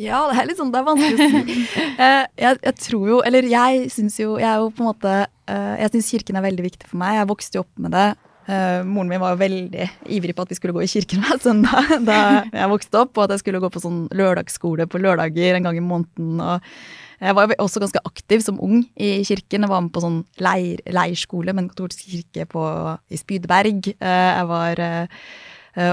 Ja, 0.00 0.22
det 0.30 0.38
er 0.40 0.48
litt 0.48 0.60
sånn, 0.60 0.70
det 0.72 0.80
er 0.80 0.86
vanskelig 0.86 1.26
å 1.26 1.28
si. 1.34 1.58
Uh, 1.98 2.24
jeg, 2.44 2.56
jeg, 2.62 2.74
tror 2.86 3.04
jo, 3.10 3.20
eller 3.26 3.46
jeg 3.50 3.90
syns 3.92 4.16
jo 4.22 4.38
Jeg 4.40 4.48
er 4.48 4.62
jo 4.62 4.70
på 4.72 4.84
en 4.84 4.88
måte 4.88 5.14
uh, 5.28 5.74
Jeg 5.82 5.92
syns 5.92 6.10
kirken 6.14 6.40
er 6.40 6.46
veldig 6.46 6.66
viktig 6.70 6.88
for 6.88 7.02
meg. 7.02 7.18
Jeg 7.18 7.30
vokste 7.34 7.60
jo 7.60 7.66
opp 7.66 7.86
med 7.86 7.96
det. 7.98 8.08
Moren 8.50 9.06
min 9.06 9.20
var 9.22 9.36
jo 9.36 9.38
veldig 9.44 9.84
ivrig 10.10 10.32
på 10.34 10.42
at 10.42 10.50
vi 10.50 10.56
skulle 10.58 10.72
gå 10.74 10.80
i 10.82 10.88
kirken 10.90 11.20
hver 11.22 11.38
søndag 11.38 11.92
da 12.08 12.16
jeg 12.48 12.70
vokste 12.72 12.98
opp, 13.04 13.12
og 13.12 13.28
at 13.28 13.36
jeg 13.36 13.44
skulle 13.44 13.60
gå 13.62 13.68
på 13.70 13.82
sånn 13.84 14.00
lørdagsskole 14.16 14.88
på 14.90 14.98
lørdager 14.98 15.54
en 15.54 15.68
gang 15.68 15.78
i 15.78 15.84
måneden. 15.84 16.40
og 16.42 16.64
jeg 17.20 17.36
var 17.36 17.52
også 17.58 17.82
ganske 17.82 18.00
aktiv 18.08 18.42
som 18.44 18.60
ung 18.64 18.82
i 18.96 19.20
kirken. 19.28 19.66
Jeg 19.66 19.70
var 19.70 19.84
med 19.84 19.92
på 19.92 20.02
sånn 20.04 20.22
leir, 20.40 20.80
leirskole 20.88 21.52
med 21.52 21.66
en 21.66 21.70
katolsk 21.72 22.06
kirke 22.08 22.46
på, 22.48 22.64
i 23.12 23.20
Spydberg. 23.20 23.92
Jeg 23.92 24.48
var 24.48 24.82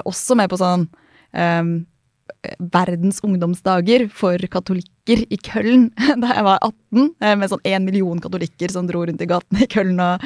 også 0.08 0.38
med 0.40 0.52
på 0.52 0.60
sånn 0.62 0.88
um, 1.36 1.74
verdens 2.74 3.20
ungdomsdager 3.26 4.08
for 4.14 4.42
katolikker 4.52 5.24
i 5.32 5.40
Køln 5.42 5.90
da 6.22 6.34
jeg 6.36 6.46
var 6.48 6.60
18, 6.62 7.10
eh, 7.22 7.36
med 7.40 7.52
sånn 7.52 7.68
én 7.68 7.88
million 7.88 8.22
katolikker 8.24 8.74
som 8.74 8.88
dro 8.90 9.04
rundt 9.08 9.24
i 9.24 9.30
gatene 9.30 9.64
i 9.64 9.70
Køln 9.72 10.00
og, 10.04 10.24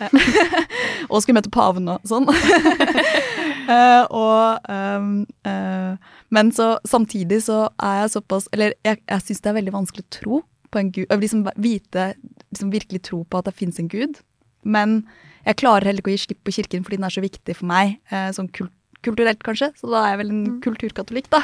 og 1.10 1.20
skulle 1.22 1.38
møte 1.38 1.52
paven 1.54 1.92
og 1.94 2.08
sånn. 2.08 2.28
uh, 3.68 4.04
og, 4.14 4.70
um, 4.70 5.10
uh, 5.46 5.96
men 6.34 6.52
så 6.54 6.76
samtidig 6.88 7.42
så 7.46 7.66
er 7.82 8.02
jeg 8.02 8.14
såpass 8.16 8.48
Eller 8.52 8.74
jeg, 8.86 9.00
jeg 9.02 9.24
syns 9.24 9.42
det 9.42 9.50
er 9.50 9.58
veldig 9.60 9.74
vanskelig 9.74 10.06
å 10.06 10.14
tro 10.20 10.40
på 10.70 10.82
en 10.82 10.90
gud. 10.92 11.12
Liksom 11.22 11.44
vite, 11.62 12.08
liksom 12.50 12.72
virkelig 12.74 13.04
tro 13.08 13.22
på 13.24 13.38
at 13.38 13.48
det 13.48 13.56
fins 13.56 13.78
en 13.82 13.90
gud. 13.90 14.18
Men 14.66 15.02
jeg 15.46 15.60
klarer 15.62 15.86
heller 15.86 16.02
ikke 16.02 16.10
å 16.10 16.16
gi 16.16 16.24
slipp 16.24 16.42
på 16.46 16.56
kirken 16.58 16.82
fordi 16.86 16.98
den 16.98 17.06
er 17.06 17.14
så 17.14 17.22
viktig 17.24 17.54
for 17.58 17.70
meg 17.70 17.98
uh, 18.10 18.32
sånn 18.34 18.50
kult 18.50 18.74
kulturelt, 19.06 19.42
kanskje. 19.46 19.70
Så 19.78 19.90
da 19.90 20.02
er 20.02 20.14
jeg 20.14 20.20
vel 20.22 20.32
en 20.32 20.42
mm. 20.42 20.58
kulturkatolikk, 20.64 21.30
da. 21.32 21.40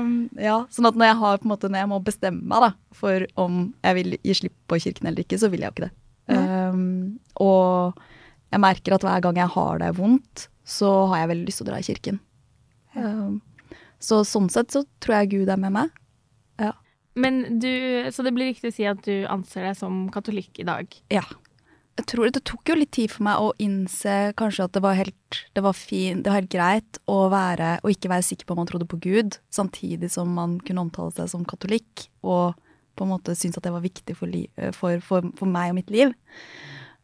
um, 0.00 0.12
ja, 0.48 0.56
sånn 0.72 0.88
at 0.90 0.98
når 0.98 1.12
jeg, 1.12 1.18
har, 1.22 1.40
på 1.40 1.48
en 1.48 1.52
måte, 1.52 1.70
når 1.70 1.84
jeg 1.84 1.90
må 1.92 2.00
bestemme 2.06 2.46
meg 2.52 2.64
da, 2.66 2.70
for 2.96 3.26
om 3.40 3.60
jeg 3.86 3.98
vil 4.00 4.16
gi 4.18 4.38
slipp 4.42 4.56
på 4.70 4.80
kirken 4.82 5.10
eller 5.10 5.24
ikke, 5.24 5.40
så 5.40 5.50
vil 5.52 5.64
jeg 5.64 5.70
jo 5.70 5.76
ikke 5.76 5.88
det. 5.88 5.94
Um, 6.30 7.18
og 7.42 8.00
jeg 8.50 8.62
merker 8.62 8.94
at 8.94 9.06
hver 9.06 9.22
gang 9.24 9.38
jeg 9.40 9.54
har 9.56 9.80
det 9.82 9.92
vondt, 9.98 10.46
så 10.70 10.90
har 11.10 11.22
jeg 11.24 11.32
veldig 11.32 11.48
lyst 11.48 11.62
til 11.62 11.66
å 11.66 11.70
dra 11.70 11.80
i 11.80 11.86
kirken. 11.86 12.20
Um, 12.94 13.40
så 14.02 14.22
sånn 14.26 14.48
sett 14.52 14.72
så 14.74 14.84
tror 15.02 15.20
jeg 15.20 15.32
Gud 15.34 15.52
er 15.52 15.60
med 15.60 15.74
meg. 15.76 16.00
Ja. 16.62 16.72
Men 17.18 17.60
du, 17.60 17.70
Så 18.14 18.22
det 18.22 18.32
blir 18.36 18.52
riktig 18.52 18.70
å 18.70 18.76
si 18.76 18.86
at 18.86 19.02
du 19.04 19.26
anser 19.30 19.66
deg 19.66 19.78
som 19.78 20.04
katolikk 20.14 20.62
i 20.62 20.68
dag? 20.68 21.00
Ja 21.12 21.26
jeg 22.00 22.08
tror 22.08 22.30
det 22.32 22.42
tok 22.48 22.70
jo 22.70 22.78
litt 22.78 22.92
tid 22.96 23.12
for 23.12 23.26
meg 23.26 23.42
å 23.42 23.52
innse 23.60 24.32
kanskje 24.38 24.66
at 24.66 24.74
det 24.76 24.82
var 24.84 24.96
helt, 24.98 25.40
det 25.56 25.64
var 25.64 25.76
fin, 25.76 26.22
det 26.22 26.30
var 26.30 26.40
helt 26.40 26.52
greit 26.52 27.00
å 27.10 27.18
være, 27.32 27.74
å 27.84 27.92
ikke 27.92 28.10
være 28.12 28.26
sikker 28.26 28.48
på 28.48 28.56
om 28.56 28.62
man 28.62 28.70
trodde 28.70 28.88
på 28.88 29.00
Gud, 29.04 29.36
samtidig 29.52 30.10
som 30.14 30.30
man 30.36 30.58
kunne 30.64 30.86
omtale 30.86 31.12
seg 31.16 31.30
som 31.32 31.46
katolikk, 31.48 32.06
og 32.24 32.56
på 32.96 33.06
en 33.06 33.12
måte 33.12 33.36
syntes 33.36 33.60
at 33.60 33.68
det 33.68 33.74
var 33.74 33.84
viktig 33.84 34.16
for, 34.16 34.32
for, 34.76 35.04
for, 35.04 35.28
for 35.38 35.50
meg 35.50 35.72
og 35.72 35.80
mitt 35.80 35.92
liv. 35.92 36.14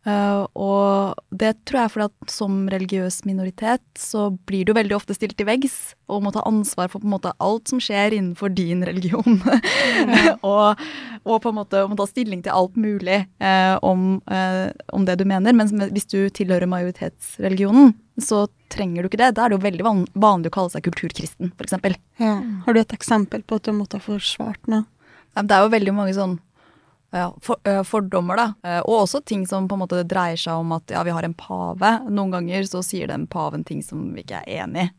Uh, 0.07 0.47
og 0.55 1.19
det 1.35 1.57
tror 1.67 1.81
jeg 1.81 1.91
fordi 1.91 2.07
at 2.07 2.31
som 2.31 2.59
religiøs 2.71 3.25
minoritet 3.27 3.83
så 3.99 4.29
blir 4.47 4.63
du 4.63 4.71
veldig 4.77 4.95
ofte 4.95 5.17
stilt 5.17 5.35
til 5.35 5.49
veggs 5.49 5.97
og 6.07 6.23
må 6.23 6.31
ta 6.31 6.45
ansvar 6.47 6.93
for 6.93 7.03
på 7.03 7.09
en 7.09 7.15
måte 7.17 7.33
alt 7.43 7.73
som 7.73 7.81
skjer 7.83 8.15
innenfor 8.15 8.55
din 8.55 8.85
religion. 8.87 9.41
og, 10.47 10.79
og, 11.25 11.37
på 11.43 11.51
en 11.51 11.59
måte 11.59 11.83
må 11.91 11.99
ta 11.99 12.07
stilling 12.07 12.45
til 12.47 12.55
alt 12.55 12.79
mulig 12.79 13.25
uh, 13.43 13.75
om, 13.83 14.21
uh, 14.31 14.71
om, 14.95 15.09
det 15.09 15.19
du 15.19 15.27
mener. 15.27 15.57
Men 15.59 15.91
hvis 15.91 16.07
du 16.15 16.21
tilhører 16.31 16.71
majoritetsreligionen, 16.71 17.97
så 18.23 18.47
trenger 18.73 19.03
du 19.03 19.11
ikke 19.11 19.25
det. 19.25 19.35
Da 19.35 19.45
er 19.45 19.51
det 19.51 19.59
jo 19.59 19.67
veldig 19.67 19.87
van 19.91 20.07
vanlig 20.15 20.55
å 20.55 20.59
kalle 20.61 20.77
seg 20.77 20.87
kulturkristen, 20.87 21.51
f.eks. 21.59 21.99
Ja. 22.23 22.39
Har 22.63 22.77
du 22.77 22.85
et 22.85 22.95
eksempel 22.95 23.43
på 23.43 23.59
at 23.59 23.67
du 23.67 23.75
måtte 23.75 23.99
ha 23.99 24.07
forsvart 24.07 24.71
noe? 24.71 24.87
Det 25.37 25.53
er 25.53 25.67
jo 25.67 25.75
veldig 25.75 25.93
mange 25.93 26.15
sånn 26.17 26.39
ja, 27.15 27.35
for, 27.43 27.57
uh, 27.69 27.83
fordommer, 27.87 28.37
da. 28.37 28.47
Uh, 28.67 28.81
og 28.83 29.05
også 29.05 29.21
ting 29.25 29.45
som 29.49 29.69
på 29.69 29.77
en 29.77 29.83
måte 29.85 30.03
dreier 30.09 30.39
seg 30.41 30.59
om 30.59 30.75
at 30.77 30.91
ja, 30.91 31.05
vi 31.07 31.15
har 31.15 31.27
en 31.27 31.37
pave. 31.39 31.93
Noen 32.11 32.35
ganger 32.35 32.67
så 32.69 32.83
sier 32.85 33.11
den 33.11 33.29
paven 33.31 33.65
ting 33.67 33.83
som 33.85 34.09
vi 34.17 34.25
ikke 34.25 34.43
er 34.43 34.65
enig 34.65 34.89
i, 34.89 34.91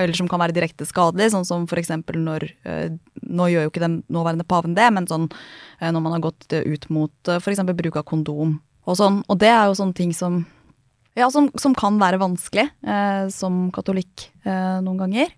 eller 0.00 0.16
som 0.16 0.30
kan 0.30 0.40
være 0.42 0.56
direkte 0.56 0.88
skadelig. 0.88 1.30
Sånn 1.34 1.46
som 1.48 1.66
for 1.70 1.80
eksempel 1.80 2.20
når 2.24 2.48
uh, 2.66 2.88
Nå 3.30 3.46
gjør 3.52 3.66
jo 3.66 3.70
ikke 3.70 3.82
den 3.82 4.00
nåværende 4.10 4.46
paven 4.48 4.72
det, 4.74 4.86
men 4.90 5.04
sånn 5.06 5.28
når 5.80 6.02
man 6.02 6.14
har 6.16 6.22
gått 6.24 6.50
ut 6.50 6.86
mot 6.90 7.28
f.eks. 7.30 7.60
bruk 7.78 7.98
av 8.00 8.06
kondom 8.08 8.56
og 8.88 8.96
sånn. 8.98 9.20
Og 9.30 9.38
det 9.38 9.50
er 9.52 9.68
jo 9.68 9.76
sånne 9.78 9.94
ting 9.94 10.10
som 10.16 10.40
ja, 11.14 11.28
som, 11.30 11.46
som 11.60 11.76
kan 11.78 12.00
være 12.00 12.18
vanskelig 12.18 12.64
som 13.36 13.60
katolikk 13.76 14.24
noen 14.42 14.98
ganger. 14.98 15.30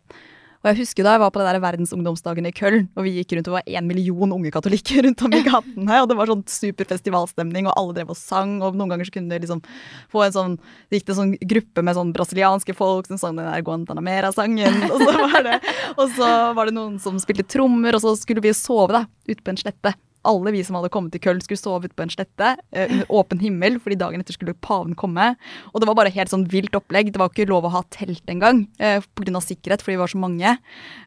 Og 0.62 0.68
jeg 0.70 0.78
husker 0.84 1.02
da 1.02 1.16
jeg 1.16 1.22
var 1.24 1.32
på 1.34 1.40
det 1.40 1.46
der 1.48 1.62
verdensungdomsdagen 1.62 2.46
i 2.46 2.52
Köln, 2.54 2.84
og 2.94 3.06
vi 3.06 3.16
gikk 3.16 3.34
rundt 3.34 3.48
og 3.50 3.56
var 3.56 3.66
én 3.66 3.88
million 3.88 4.30
unge 4.36 4.52
katolikker 4.54 5.02
rundt 5.06 5.24
om 5.26 5.34
i 5.34 5.42
gatene, 5.42 5.96
og 5.98 6.06
det 6.10 6.16
var 6.18 6.30
sånn 6.30 6.44
super 6.46 6.86
festivalstemning, 6.92 7.66
og 7.66 7.74
alle 7.74 7.96
drev 7.96 8.12
og 8.14 8.18
sang, 8.18 8.60
og 8.62 8.78
noen 8.78 8.94
ganger 8.94 9.08
så 9.08 9.16
kunne 9.16 9.32
du 9.32 9.42
liksom 9.42 9.64
få 10.12 10.22
en 10.26 10.36
sånn 10.36 10.54
Det 10.86 11.00
gikk 11.00 11.08
til 11.08 11.14
en 11.16 11.20
sånn 11.20 11.34
gruppe 11.50 11.82
med 11.82 11.98
sånn 11.98 12.14
brasilianske 12.14 12.76
folk 12.78 13.10
som 13.10 13.18
sang 13.18 13.40
den 13.40 13.50
der 13.50 13.66
Guantanamera-sangen, 13.66 14.86
og 14.92 15.02
så 15.02 15.10
var 15.18 15.48
det 15.48 15.58
Og 15.96 16.06
så 16.14 16.30
var 16.54 16.70
det 16.70 16.76
noen 16.78 16.96
som 17.02 17.18
spilte 17.22 17.46
trommer, 17.48 17.98
og 17.98 18.04
så 18.04 18.14
skulle 18.20 18.44
vi 18.44 18.54
sove, 18.54 18.92
da, 18.94 19.04
ute 19.26 19.42
på 19.42 19.54
en 19.54 19.62
slette 19.64 19.96
alle 20.28 20.52
vi 20.54 20.62
som 20.66 20.76
hadde 20.78 20.90
kommet 20.92 21.14
til 21.14 21.22
Köln, 21.24 21.42
skulle 21.44 21.60
sove 21.60 21.88
ute 21.88 21.96
på 21.98 22.04
en 22.04 22.12
slette 22.12 22.52
uh, 22.58 22.84
under 22.84 23.12
åpen 23.18 23.42
himmel, 23.42 23.78
fordi 23.82 23.98
dagen 24.00 24.22
etter 24.22 24.36
skulle 24.36 24.56
paven 24.64 24.94
komme. 24.98 25.32
Og 25.72 25.82
det 25.82 25.88
var 25.90 25.98
bare 25.98 26.14
helt 26.14 26.32
sånn 26.32 26.48
vilt 26.52 26.76
opplegg. 26.78 27.12
Det 27.12 27.22
var 27.22 27.32
ikke 27.32 27.50
lov 27.50 27.68
å 27.68 27.74
ha 27.76 27.82
telt 27.94 28.26
engang 28.32 28.58
uh, 28.82 29.00
pga. 29.18 29.42
sikkerhet, 29.42 29.82
fordi 29.82 29.96
vi 29.96 30.04
var 30.04 30.12
så 30.12 30.22
mange. 30.22 30.50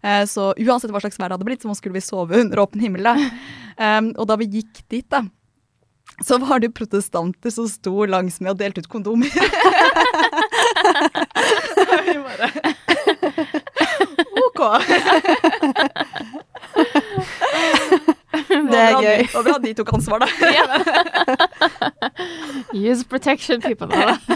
Uh, 0.04 0.24
så 0.30 0.52
uansett 0.60 0.94
hva 0.94 1.04
slags 1.04 1.20
vær 1.22 1.30
det 1.30 1.40
hadde 1.40 1.48
blitt, 1.48 1.66
så 1.66 1.78
skulle 1.78 1.98
vi 1.98 2.06
sove 2.06 2.44
under 2.44 2.58
åpen 2.64 2.84
himmel. 2.84 3.08
da. 3.08 3.16
Um, 3.76 4.14
og 4.16 4.26
da 4.30 4.38
vi 4.40 4.54
gikk 4.60 4.76
dit, 4.92 5.08
da, 5.12 5.20
så 6.24 6.38
var 6.40 6.58
det 6.64 6.78
protestanter 6.78 7.52
som 7.52 7.68
sto 7.68 8.06
langs 8.08 8.40
med 8.40 8.54
og 8.54 8.60
delte 8.62 8.80
ut 8.84 8.92
kondomer. 8.92 9.32
vi 12.06 12.16
bare 12.24 12.48
OK. 14.46 14.62
Det 18.76 18.84
er 18.86 19.02
gøy. 19.02 19.28
Var 19.34 19.48
bra 19.48 19.58
de 19.64 19.74
tok 19.80 19.94
ansvar, 19.98 20.26
da. 20.26 20.28
Use 22.86 23.08
protection, 23.08 23.62
people. 23.64 23.90
ja. 23.96 24.18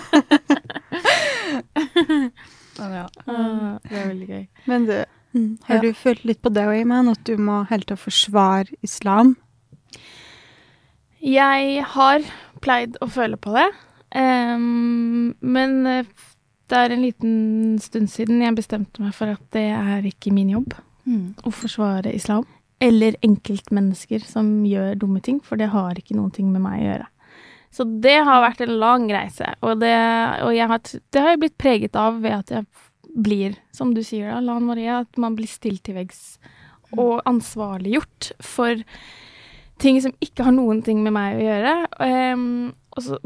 det 2.79 3.97
er 3.97 4.07
veldig 4.07 4.27
gøy. 4.27 4.45
Men 4.69 4.87
du, 4.87 4.95
mm, 5.33 5.51
har 5.67 5.83
du 5.83 5.91
følt 5.93 6.25
litt 6.27 6.41
på 6.41 6.51
det 6.53 6.65
òg, 6.69 6.79
Iman, 6.81 7.11
at 7.11 7.21
du 7.27 7.35
må 7.37 7.63
helt 7.69 7.89
til 7.89 7.99
å 7.99 8.03
forsvare 8.03 8.79
islam? 8.85 9.35
Jeg 11.19 11.83
har 11.95 12.23
pleid 12.63 12.95
å 13.03 13.09
føle 13.11 13.37
på 13.39 13.51
det, 13.55 13.67
um, 14.15 15.33
men 15.43 15.75
eh, 15.87 16.05
det 16.71 16.77
er 16.77 16.93
en 16.93 17.03
liten 17.03 17.33
stund 17.83 18.07
siden 18.11 18.43
jeg 18.43 18.55
bestemte 18.55 19.03
meg 19.03 19.15
for 19.17 19.33
at 19.33 19.43
det 19.55 19.67
er 19.73 20.05
ikke 20.07 20.31
min 20.35 20.53
jobb 20.53 20.77
mm. 21.09 21.25
å 21.43 21.51
forsvare 21.51 22.13
islam. 22.15 22.45
Eller 22.79 23.17
enkeltmennesker 23.25 24.23
som 24.23 24.61
gjør 24.67 24.95
dumme 25.01 25.21
ting, 25.23 25.39
for 25.43 25.59
det 25.59 25.71
har 25.73 25.97
ikke 25.99 26.15
noen 26.17 26.31
ting 26.35 26.51
med 26.53 26.63
meg 26.63 26.79
å 26.79 26.85
gjøre. 26.87 27.07
Så 27.75 27.85
det 28.01 28.17
har 28.25 28.41
vært 28.41 28.63
en 28.65 28.77
lang 28.81 29.05
reise, 29.13 29.51
og 29.61 29.81
det, 29.83 29.95
og 30.41 30.55
har, 30.71 30.79
det 31.13 31.21
har 31.21 31.35
jeg 31.35 31.41
blitt 31.43 31.59
preget 31.61 31.97
av 31.99 32.17
ved 32.23 32.33
at 32.39 32.53
jeg 32.55 32.65
blir, 33.09 33.57
som 33.75 33.93
du 33.93 34.01
sier 34.05 34.31
da, 34.31 34.39
Lan 34.41 34.65
Maria, 34.69 35.03
at 35.03 35.19
man 35.21 35.35
blir 35.37 35.49
stilt 35.49 35.83
til 35.85 35.99
veggs 35.99 36.39
og 36.97 37.19
ansvarliggjort 37.29 38.31
for 38.41 38.81
ting 39.79 39.99
som 40.03 40.15
ikke 40.23 40.47
har 40.47 40.55
noen 40.55 40.81
ting 40.85 41.03
med 41.05 41.13
meg 41.15 41.37
å 41.37 41.43
gjøre. 41.45 41.73
Um, 42.01 42.47
og 42.95 43.05
så 43.05 43.19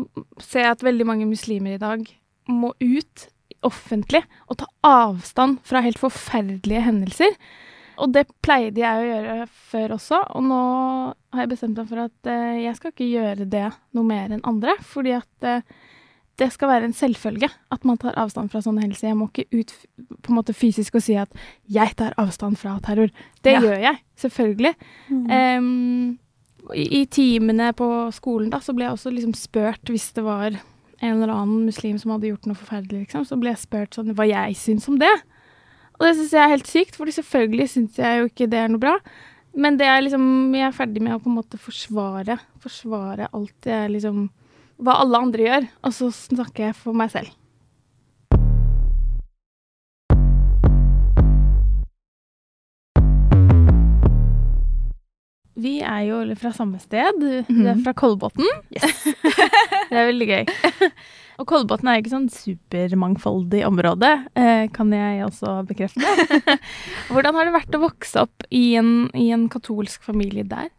ser 0.44 0.68
jeg 0.68 0.76
at 0.76 0.86
veldig 0.86 1.08
mange 1.08 1.30
muslimer 1.30 1.78
i 1.78 1.82
dag 1.82 2.04
må 2.52 2.74
ut 2.84 3.28
offentlig 3.64 4.24
og 4.52 4.60
ta 4.60 4.68
avstand 4.86 5.62
fra 5.68 5.82
helt 5.86 6.02
forferdelige 6.02 6.84
hendelser. 6.84 7.38
Og 8.02 8.14
det 8.14 8.26
pleide 8.46 8.82
jeg 8.82 9.00
å 9.00 9.08
gjøre 9.08 9.48
før 9.72 9.96
også, 9.98 10.20
og 10.34 10.46
nå 10.48 10.60
har 11.34 11.46
jeg 11.46 11.52
bestemt 11.54 11.80
meg 11.80 11.90
for 11.90 12.06
at 12.06 12.30
uh, 12.30 12.62
jeg 12.62 12.78
skal 12.78 12.94
ikke 12.94 13.10
gjøre 13.10 13.50
det 13.50 13.68
noe 13.94 14.08
mer 14.08 14.34
enn 14.34 14.46
andre, 14.50 14.76
fordi 14.88 15.14
at 15.18 15.48
uh, 15.50 15.62
det 16.42 16.50
skal 16.54 16.72
være 16.72 16.90
en 16.90 16.96
selvfølge 16.98 17.50
at 17.72 17.86
man 17.86 18.00
tar 18.02 18.18
avstand 18.18 18.50
fra 18.50 18.64
sånne 18.66 18.82
hendelser. 18.82 19.12
Jeg 19.12 19.20
må 19.20 19.30
ikke 19.30 19.46
ut 19.54 19.74
på 20.26 20.32
en 20.32 20.38
måte 20.40 20.56
fysisk 20.58 20.98
og 20.98 21.06
si 21.06 21.14
at 21.20 21.30
'jeg 21.70 21.96
tar 21.96 22.16
avstand 22.18 22.58
fra 22.58 22.80
terror'. 22.82 23.14
Det 23.44 23.54
ja. 23.54 23.62
gjør 23.62 23.80
jeg, 23.80 23.98
selvfølgelig. 24.18 24.74
Mm. 25.10 25.26
Um, 25.58 26.20
i, 26.74 27.02
I 27.02 27.06
timene 27.06 27.74
på 27.74 28.12
skolen 28.12 28.50
da, 28.50 28.60
så 28.60 28.74
ble 28.74 28.86
jeg 28.86 28.96
også 28.96 29.14
liksom 29.14 29.34
spurt 29.34 29.90
hvis 29.90 30.12
det 30.14 30.24
var 30.24 30.58
en 31.04 31.22
eller 31.22 31.34
annen 31.34 31.66
muslim 31.66 31.98
som 32.00 32.12
hadde 32.12 32.32
gjort 32.32 32.48
noe 32.48 32.56
forferdelig, 32.56 33.06
liksom, 33.06 33.26
så 33.26 33.38
ble 33.40 33.52
jeg 33.52 33.64
spurt 33.66 33.98
sånn 33.98 34.14
hva 34.16 34.26
jeg 34.26 34.56
syns 34.56 34.88
om 34.88 35.00
det. 35.02 35.12
Og 36.00 36.08
det 36.08 36.16
syns 36.18 36.34
jeg 36.34 36.44
er 36.44 36.54
helt 36.54 36.70
sykt, 36.70 36.98
for 36.98 37.12
selvfølgelig 37.14 37.70
syns 37.70 38.00
jeg 38.02 38.20
jo 38.20 38.32
ikke 38.32 38.50
det 38.50 38.60
er 38.60 38.72
noe 38.72 38.82
bra. 38.82 38.98
Men 39.54 39.78
det 39.78 39.86
er 39.86 40.02
liksom 40.02 40.24
Jeg 40.56 40.66
er 40.66 40.74
ferdig 40.74 41.04
med 41.06 41.14
å 41.14 41.22
på 41.22 41.30
en 41.30 41.36
måte 41.38 41.60
forsvare 41.62 42.40
Forsvare 42.64 43.28
alt 43.38 43.54
det 43.62 43.84
liksom 43.94 44.24
Hva 44.82 44.96
alle 45.04 45.20
andre 45.28 45.46
gjør, 45.46 45.68
og 45.86 45.94
så 45.94 46.10
snakker 46.10 46.72
jeg 46.72 46.78
for 46.80 46.98
meg 46.98 47.14
selv. 47.14 47.30
Vi 55.64 55.78
er 55.86 56.02
jo 56.10 56.18
fra 56.36 56.52
samme 56.52 56.80
sted. 56.80 57.14
Mm 57.22 57.46
-hmm. 57.46 57.62
Vi 57.62 57.68
er 57.70 57.84
fra 57.84 57.94
Kolbotn. 57.94 58.42
Yes. 58.74 59.04
det 59.90 59.98
er 59.98 60.06
veldig 60.06 60.28
gøy. 60.28 60.46
Og 61.42 61.48
Kolbotn 61.50 61.90
er 61.90 62.00
ikke 62.00 62.13
sånn 62.13 62.30
supermangfoldig 62.32 63.63
område, 63.66 64.10
eh, 64.38 64.66
kan 64.74 64.92
jeg 64.94 65.24
også 65.25 65.56
bekrefte. 65.70 66.06
Hvordan 67.13 67.38
har 67.38 67.50
det 67.50 67.56
vært 67.56 67.78
å 67.78 67.84
vokse 67.88 68.25
opp 68.28 68.46
i 68.54 68.75
en, 68.80 69.08
i 69.18 69.32
en 69.34 69.48
katolsk 69.52 70.06
familie 70.06 70.46
der? 70.46 70.70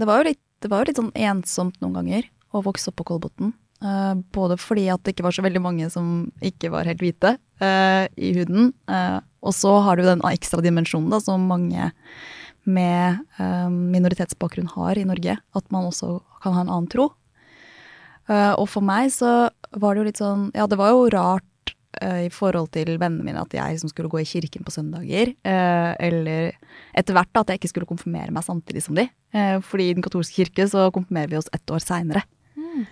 Det 0.00 0.08
var, 0.08 0.24
litt, 0.28 0.42
det 0.62 0.70
var, 0.70 0.84
jo 0.84 0.90
litt, 0.90 1.00
sånn 1.00 1.14
ensomt 1.18 1.80
noen 1.82 1.98
ganger 1.98 2.30
å 2.54 2.62
vokse 2.66 2.92
opp 2.92 3.00
på 3.00 3.10
Kolbotn. 3.12 3.54
Uh, 3.80 4.12
både 4.36 4.58
fordi 4.60 4.90
at 4.92 5.00
det 5.02 5.14
ikke 5.14 5.24
var 5.24 5.32
så 5.32 5.42
veldig 5.44 5.62
mange 5.64 5.86
som 5.92 6.28
ikke 6.44 6.68
var 6.72 6.88
helt 6.88 7.00
hvite 7.00 7.38
uh, 7.62 8.04
i 8.14 8.34
huden. 8.36 8.74
Og 9.40 9.56
så 9.56 9.72
har 9.86 9.96
du 9.96 10.04
den 10.04 10.22
ekstra 10.28 10.60
dimensjonen 10.60 11.08
da, 11.12 11.18
som 11.24 11.46
mange 11.48 11.88
med 12.68 13.22
minoritetsbakgrunn 13.72 14.68
har 14.74 14.98
i 15.00 15.06
Norge. 15.08 15.38
At 15.56 15.70
man 15.72 15.88
også 15.88 16.18
kan 16.44 16.52
ha 16.58 16.66
en 16.66 16.68
annen 16.68 16.90
tro. 16.92 17.06
Uh, 18.30 18.54
og 18.54 18.68
for 18.70 18.84
meg 18.86 19.10
så 19.10 19.50
var 19.74 19.94
det 19.94 20.02
jo 20.02 20.06
litt 20.06 20.20
sånn 20.20 20.50
Ja, 20.54 20.68
det 20.70 20.78
var 20.78 20.92
jo 20.94 21.08
rart 21.10 21.72
uh, 21.98 22.20
i 22.22 22.30
forhold 22.30 22.70
til 22.76 22.92
vennene 22.94 23.26
mine 23.26 23.42
at 23.42 23.54
jeg 23.56 23.80
som 23.82 23.90
skulle 23.90 24.10
gå 24.12 24.20
i 24.22 24.28
kirken 24.28 24.62
på 24.66 24.74
søndager, 24.74 25.32
uh, 25.42 25.92
eller 25.98 26.52
etter 26.94 27.16
hvert 27.16 27.40
at 27.40 27.50
jeg 27.50 27.60
ikke 27.60 27.72
skulle 27.72 27.90
konfirmere 27.90 28.34
meg 28.34 28.46
samtidig 28.46 28.84
som 28.86 28.98
de. 28.98 29.08
fordi 29.62 29.90
i 29.90 29.94
Den 29.94 30.02
katolske 30.02 30.42
kirke 30.42 30.66
så 30.70 30.88
konfirmerer 30.94 31.30
vi 31.30 31.38
oss 31.38 31.50
ett 31.54 31.70
år 31.70 31.82
seinere. 31.82 32.22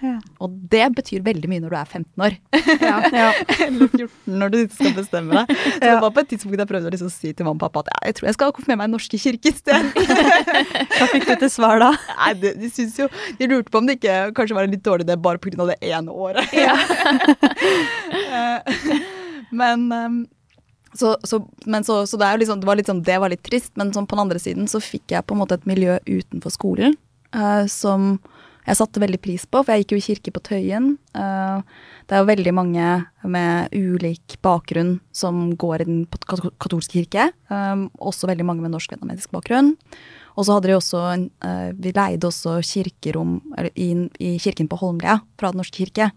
Ja. 0.02 0.14
Og 0.42 0.54
det 0.72 0.84
betyr 0.96 1.22
veldig 1.26 1.48
mye 1.50 1.62
når 1.62 1.72
du 1.72 1.76
er 1.78 1.90
15 1.98 2.24
år. 2.24 2.36
Ja, 2.82 2.96
ja. 3.20 3.28
Eller 3.66 3.88
14 3.88 4.38
når 4.40 4.48
du 4.54 4.58
skal 4.72 4.94
bestemme 4.96 5.40
deg. 5.40 5.44
Så 5.64 5.80
det 5.84 5.92
var 6.02 6.14
på 6.14 6.24
et 6.24 6.30
tidspunkt 6.32 6.62
jeg 6.62 6.70
prøvde 6.70 6.90
å 6.90 6.94
liksom 6.94 7.12
si 7.12 7.32
til 7.32 7.48
mamma 7.48 7.58
og 7.58 7.64
pappa 7.66 7.84
at 7.84 7.90
jeg 8.08 8.18
tror 8.18 8.30
jeg 8.30 8.38
skal 8.38 8.54
konfirmere 8.56 8.80
meg 8.82 8.90
i 8.90 8.94
norske 8.96 9.16
kirke 9.22 9.52
i 9.52 9.54
sted. 9.56 9.82
Hva 10.98 11.10
fikk 11.12 11.28
du 11.28 11.34
til 11.44 11.52
svar 11.52 11.76
da? 11.82 11.90
Nei, 12.14 12.32
de, 12.42 12.48
de, 12.62 12.68
synes 12.72 12.94
jo, 13.00 13.06
de 13.38 13.50
lurte 13.50 13.72
på 13.72 13.82
om 13.82 13.86
det 13.88 13.98
ikke 13.98 14.16
kanskje 14.38 14.58
var 14.58 14.64
en 14.68 14.74
litt 14.74 14.86
dårlig 14.86 15.04
idé 15.06 15.14
bare 15.28 15.42
pga. 15.42 15.68
det 15.72 15.78
ene 15.90 16.10
året. 16.12 16.44
men 19.62 19.78
um, 19.92 20.18
så, 20.98 21.16
så, 21.24 21.40
men 21.66 21.84
så, 21.84 22.06
så 22.06 22.16
det, 22.20 22.36
liksom, 22.42 22.60
det, 22.60 22.68
var 22.68 22.76
litt 22.78 22.90
sånn, 22.90 23.04
det 23.06 23.18
var 23.20 23.32
litt 23.32 23.44
trist, 23.46 23.72
men 23.78 23.92
sånn 23.94 24.06
på 24.08 24.16
den 24.16 24.26
andre 24.26 24.40
siden 24.42 24.64
så 24.70 24.78
fikk 24.82 25.06
jeg 25.14 25.26
på 25.26 25.32
en 25.36 25.42
måte 25.42 25.54
et 25.58 25.68
miljø 25.68 25.98
utenfor 26.08 26.50
skolen 26.54 26.96
uh, 27.36 27.64
som 27.70 28.16
jeg 28.68 28.76
satte 28.76 29.00
veldig 29.00 29.20
pris 29.24 29.46
på, 29.48 29.62
for 29.62 29.72
jeg 29.72 29.84
gikk 29.84 29.94
jo 29.94 29.98
i 29.98 30.04
kirke 30.04 30.32
på 30.34 30.42
Tøyen. 30.44 30.90
Uh, 31.16 31.64
det 32.08 32.16
er 32.16 32.22
jo 32.22 32.28
veldig 32.28 32.52
mange 32.56 32.88
med 33.24 33.72
ulik 33.72 34.36
bakgrunn 34.44 34.98
som 35.14 35.54
går 35.56 35.82
i 35.84 35.88
den 35.88 36.02
katolske 36.60 36.98
kirke. 36.98 37.30
Um, 37.48 37.86
også 37.96 38.28
veldig 38.28 38.44
mange 38.44 38.64
med 38.64 38.74
norsk-vietnamesisk 38.74 39.32
bakgrunn. 39.32 39.72
Og 40.36 40.46
så 40.46 40.54
hadde 40.54 40.70
de 40.70 40.76
også 40.76 41.00
uh, 41.00 41.70
Vi 41.80 41.94
leide 41.96 42.28
også 42.28 42.58
kirkerom 42.62 43.38
i, 43.72 44.36
kirken 44.38 44.68
på 44.70 44.78
Holmlia 44.82 45.18
fra 45.40 45.52
Den 45.52 45.62
norske 45.62 45.80
kirke. 45.80 46.10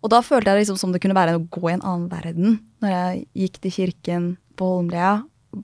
Og 0.00 0.08
da 0.14 0.22
følte 0.24 0.54
jeg 0.54 0.64
liksom 0.64 0.80
som 0.80 0.94
det 0.94 1.02
kunne 1.04 1.18
være 1.18 1.36
å 1.36 1.44
gå 1.44 1.68
i 1.68 1.74
en 1.76 1.84
annen 1.84 2.08
verden. 2.08 2.56
Når 2.80 2.94
jeg 2.94 3.26
gikk 3.42 3.60
til 3.60 3.76
kirken 3.76 4.32
på 4.56 4.72
Holmlia, 4.78 5.18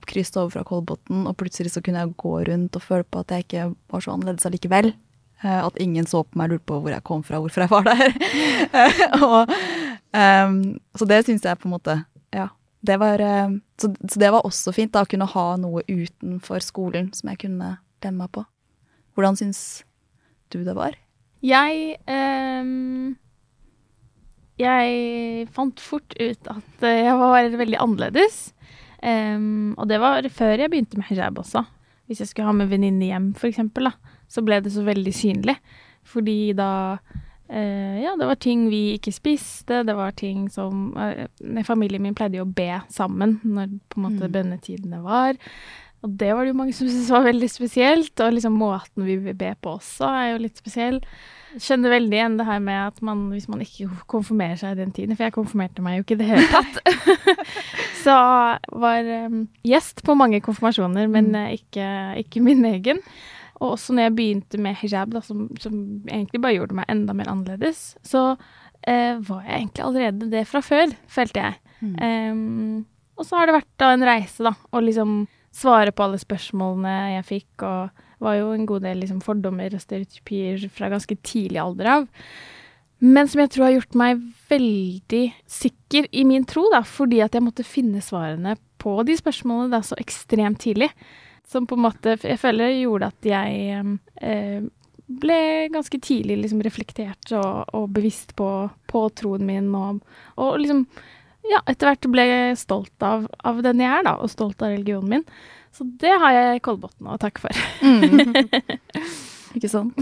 krysset 0.05 0.37
over 0.43 0.53
fra 0.53 0.65
Kolbotn, 0.67 1.25
og 1.25 1.37
plutselig 1.39 1.73
så 1.73 1.81
kunne 1.81 2.03
jeg 2.03 2.15
gå 2.21 2.35
rundt 2.51 2.77
og 2.77 2.83
føle 2.85 3.07
på 3.07 3.23
at 3.23 3.33
jeg 3.33 3.47
ikke 3.47 3.67
var 3.89 4.03
så 4.03 4.13
annerledes 4.13 4.45
allikevel. 4.45 4.91
Uh, 5.43 5.67
at 5.67 5.75
ingen 5.77 6.07
så 6.09 6.23
på 6.25 6.39
meg 6.39 6.49
og 6.49 6.55
lurte 6.55 6.65
på 6.71 6.79
hvor 6.81 6.93
jeg 6.93 7.05
kom 7.05 7.19
fra, 7.25 7.37
hvorfor 7.43 7.61
jeg 7.61 7.69
var 7.69 7.85
der. 7.85 8.15
og, 9.27 9.51
um, 10.17 10.55
så 10.97 11.09
det 11.09 11.19
syns 11.27 11.45
jeg 11.45 11.59
på 11.61 11.69
en 11.69 11.75
måte 11.75 11.99
Ja, 12.33 12.47
det 12.87 12.97
var, 13.01 13.21
eh, 13.21 13.49
så, 13.81 13.91
så, 14.09 14.19
det 14.19 14.31
var 14.33 14.45
også 14.45 14.73
fint, 14.73 14.93
da, 14.93 15.03
å 15.03 15.09
kunne 15.09 15.27
ha 15.29 15.45
noe 15.61 15.83
utenfor 15.87 16.63
skolen 16.63 17.11
som 17.13 17.31
jeg 17.31 17.41
kunne 17.45 17.75
lene 18.05 18.17
meg 18.17 18.31
på. 18.33 18.43
Hvordan 19.17 19.37
syns 19.39 19.61
du 20.53 20.61
det 20.63 20.75
var? 20.77 20.97
Jeg 21.45 21.97
um, 22.09 23.15
Jeg 24.57 25.47
fant 25.53 25.81
fort 25.81 26.15
ut 26.17 26.51
at 26.53 26.85
jeg 26.85 27.17
var 27.19 27.49
veldig 27.61 27.81
annerledes. 27.81 28.51
Um, 29.01 29.75
og 29.77 29.89
det 29.89 29.99
var 30.01 30.25
før 30.33 30.57
jeg 30.57 30.71
begynte 30.73 30.97
med 30.97 31.09
hijab 31.11 31.37
også. 31.41 31.65
Hvis 32.07 32.23
jeg 32.23 32.31
skulle 32.31 32.47
ha 32.47 32.55
med 32.55 32.71
venninne 32.71 33.09
hjem, 33.09 33.33
da, 33.75 33.91
så 34.27 34.43
ble 34.45 34.59
det 34.63 34.73
så 34.73 34.83
veldig 34.87 35.13
synlig. 35.15 35.57
Fordi 36.07 36.53
da 36.57 36.71
eh, 37.49 38.03
ja, 38.03 38.13
det 38.19 38.27
var 38.29 38.39
ting 38.43 38.67
vi 38.71 38.97
ikke 38.97 39.15
spiste, 39.15 39.83
det 39.87 39.95
var 39.97 40.15
ting 40.19 40.47
som 40.51 40.91
eh, 40.99 41.27
Familien 41.67 42.03
min 42.03 42.15
pleide 42.15 42.39
jo 42.39 42.47
å 42.47 42.55
be 42.59 42.81
sammen 42.93 43.39
når 43.43 43.75
på 43.91 43.99
en 43.99 44.07
måte 44.07 44.29
mm. 44.29 44.33
bønnetidene 44.37 45.03
var. 45.03 45.39
Og 46.05 46.13
det 46.19 46.29
var 46.35 46.45
det 46.45 46.53
jo 46.53 46.59
mange 46.59 46.75
som 46.77 46.87
syntes 46.89 47.11
var 47.13 47.25
veldig 47.27 47.49
spesielt. 47.51 48.13
Og 48.23 48.35
liksom 48.35 48.59
måten 48.59 49.07
vi 49.07 49.17
vil 49.21 49.37
be 49.37 49.53
på 49.61 49.77
også 49.79 50.11
er 50.11 50.31
jo 50.33 50.43
litt 50.45 50.61
spesiell. 50.61 51.01
Jeg 51.55 51.63
kjenner 51.63 51.93
veldig 51.95 52.17
igjen 52.17 52.35
det 52.37 52.45
her 52.45 52.59
med 52.61 52.77
at 52.89 52.99
man, 53.05 53.29
hvis 53.31 53.47
man 53.49 53.63
ikke 53.63 53.87
konfirmerer 54.11 54.59
seg 54.59 54.75
i 54.75 54.81
den 54.81 54.91
tiden, 54.93 55.15
for 55.15 55.25
jeg 55.25 55.35
konfirmerte 55.37 55.81
meg 55.81 55.97
jo 55.97 56.03
ikke 56.03 56.17
i 56.17 56.19
det 56.19 56.27
hele 56.27 56.49
tatt, 56.53 57.39
så 58.03 58.17
var 58.83 59.09
um, 59.31 59.45
gjest 59.65 60.03
på 60.05 60.15
mange 60.19 60.41
konfirmasjoner, 60.43 61.07
men 61.09 61.31
mm. 61.33 61.39
ikke, 61.55 61.87
ikke 62.21 62.43
min 62.43 62.67
egen. 62.67 63.01
Og 63.57 63.73
også 63.73 63.95
når 63.95 64.07
jeg 64.07 64.15
begynte 64.17 64.59
med 64.61 64.77
hijab, 64.81 65.13
da, 65.15 65.21
som, 65.25 65.47
som, 65.61 65.77
egentlig 66.05 66.41
bare 66.43 66.59
gjorde 66.59 66.77
meg 66.77 66.91
enda 66.93 67.15
mer 67.17 67.31
annerledes, 67.31 67.95
så 68.05 68.29
eh, 68.85 69.17
var 69.17 69.47
jeg 69.47 69.63
egentlig 69.63 69.85
allerede 69.85 70.29
det 70.33 70.43
fra 70.49 70.61
før, 70.65 70.93
følte 71.09 71.45
jeg. 71.45 71.57
Mm. 71.81 71.95
Um, 72.01 72.85
og 73.17 73.25
så 73.25 73.39
har 73.39 73.49
det 73.49 73.57
vært 73.57 73.71
da 73.81 73.93
en 73.93 74.05
reise, 74.05 74.45
da, 74.45 74.53
å 74.53 74.81
liksom 74.83 75.23
svare 75.57 75.93
på 75.95 76.05
alle 76.05 76.19
spørsmålene 76.21 76.93
jeg 77.15 77.25
fikk, 77.31 77.65
og 77.65 78.03
var 78.21 78.37
jo 78.37 78.51
en 78.53 78.67
god 78.69 78.85
del 78.85 79.01
liksom, 79.01 79.23
fordommer 79.25 79.73
og 79.73 79.81
stereotypier 79.81 80.67
fra 80.73 80.89
ganske 80.93 81.17
tidlig 81.25 81.61
alder 81.61 81.91
av. 81.95 82.07
Men 83.01 83.29
som 83.29 83.43
jeg 83.43 83.53
tror 83.53 83.67
har 83.67 83.75
gjort 83.75 83.97
meg 83.97 84.21
veldig 84.49 85.23
sikker 85.49 86.07
i 86.17 86.23
min 86.25 86.45
tro, 86.49 86.65
da, 86.73 86.81
fordi 86.85 87.21
at 87.25 87.37
jeg 87.37 87.45
måtte 87.45 87.65
finne 87.65 88.01
svarene 88.01 88.55
på 88.81 88.95
de 89.05 89.17
spørsmålene 89.17 89.73
da 89.73 89.83
så 89.85 89.97
ekstremt 90.01 90.61
tidlig 90.63 90.89
som 91.47 91.67
på 91.67 91.77
en 91.77 91.85
måte 91.85 92.17
jeg 92.19 92.39
føler 92.41 92.75
gjorde 92.75 93.11
at 93.13 93.27
jeg 93.27 93.97
eh, 94.21 94.65
ble 95.07 95.41
ganske 95.71 95.99
tidlig 96.03 96.41
liksom 96.43 96.61
reflektert 96.65 97.31
og, 97.37 97.69
og 97.75 97.87
bevisst 97.95 98.35
på, 98.35 98.49
på, 98.91 99.03
troen 99.15 99.47
min, 99.47 99.69
og, 99.75 100.01
og, 100.35 100.57
liksom 100.59 100.83
ja, 101.47 101.61
etter 101.63 101.87
hvert 101.87 102.09
ble 102.11 102.25
jeg 102.27 102.59
stolt 102.59 103.05
av, 103.07 103.29
av, 103.47 103.61
den 103.63 103.79
jeg 103.79 103.87
er, 103.87 104.03
da, 104.03 104.17
og 104.19 104.31
stolt 104.31 104.59
av 104.59 104.73
religionen 104.73 105.13
min. 105.13 105.23
Så 105.71 105.87
det 106.01 106.11
har 106.19 106.35
jeg 106.35 106.63
Kolbotn 106.65 107.07
å 107.07 107.15
takke 107.21 107.45
for. 107.45 107.63
Mm. 107.79 108.35
Ikke 109.55 109.71
sant? 109.71 109.95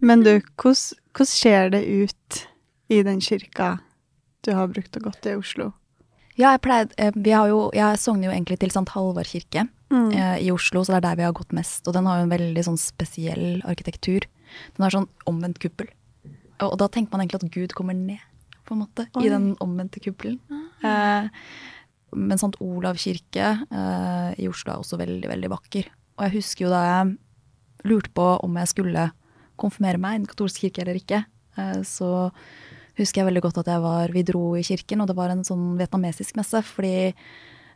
Men 0.00 0.24
du, 0.24 0.38
hvordan 0.56 1.28
ser 1.28 1.68
det 1.74 1.84
ut 1.84 2.46
i 2.90 3.02
den 3.06 3.20
kirka 3.22 3.78
du 4.44 4.54
har 4.56 4.70
brukt 4.72 4.96
og 4.96 5.06
gått 5.10 5.28
i 5.28 5.36
Oslo? 5.38 5.70
Ja, 6.38 6.54
jeg 6.54 6.62
pleide 6.64 6.96
eh, 6.96 7.12
Vi 7.12 7.32
har 7.34 7.50
jo 7.50 7.66
Jeg 7.76 7.98
sogner 8.00 8.30
jo 8.30 8.32
egentlig 8.32 8.56
til 8.62 8.72
St. 8.72 8.88
Halvard 8.94 9.28
kirke 9.28 9.66
mm. 9.92 10.10
eh, 10.10 10.36
i 10.46 10.50
Oslo, 10.54 10.82
så 10.84 10.94
det 10.94 11.00
er 11.00 11.06
der 11.10 11.18
vi 11.20 11.26
har 11.28 11.36
gått 11.36 11.52
mest. 11.56 11.84
Og 11.86 11.96
den 11.96 12.08
har 12.08 12.20
jo 12.20 12.26
en 12.28 12.32
veldig 12.32 12.64
sånn 12.70 12.80
spesiell 12.80 13.60
arkitektur. 13.68 14.26
Den 14.76 14.86
har 14.86 14.94
sånn 14.94 15.10
omvendt 15.30 15.60
kuppel. 15.62 15.90
Og, 16.60 16.72
og 16.72 16.78
da 16.80 16.88
tenker 16.92 17.14
man 17.14 17.24
egentlig 17.24 17.42
at 17.42 17.54
Gud 17.54 17.76
kommer 17.76 17.96
ned, 17.96 18.22
på 18.68 18.76
en 18.76 18.82
måte, 18.84 19.06
Oi. 19.18 19.26
i 19.26 19.32
den 19.32 19.52
omvendte 19.64 20.02
kuppelen. 20.02 20.40
Ah. 20.50 20.88
Eh, 20.90 21.28
men 22.16 22.40
St. 22.40 22.56
Olav 22.64 22.98
kirke 22.98 23.52
eh, 23.70 24.30
i 24.40 24.48
Oslo 24.50 24.74
er 24.74 24.82
også 24.82 24.98
veldig, 25.00 25.28
veldig 25.30 25.50
vakker. 25.52 25.90
Og 26.18 26.26
jeg 26.26 26.36
husker 26.40 26.66
jo 26.66 26.72
da 26.72 26.80
jeg 26.86 27.12
lurte 27.90 28.12
på 28.16 28.26
om 28.44 28.58
jeg 28.60 28.72
skulle 28.72 29.10
konfirmere 29.60 30.00
meg 30.00 30.16
i 30.16 30.22
den 30.22 30.30
katolske 30.30 30.66
kirke 30.66 30.84
eller 30.84 30.98
ikke, 30.98 31.22
eh, 31.60 31.80
så 31.86 32.30
husker 33.00 33.22
jeg 33.22 33.28
veldig 33.30 33.44
godt 33.44 33.62
at 33.62 33.70
jeg 33.72 33.82
var 33.84 34.12
Vi 34.14 34.24
dro 34.26 34.44
i 34.58 34.66
kirken, 34.66 35.02
og 35.02 35.08
det 35.10 35.16
var 35.18 35.32
en 35.32 35.46
sånn 35.46 35.72
vietnamesisk 35.78 36.36
messe. 36.38 36.60
Fordi 36.66 37.12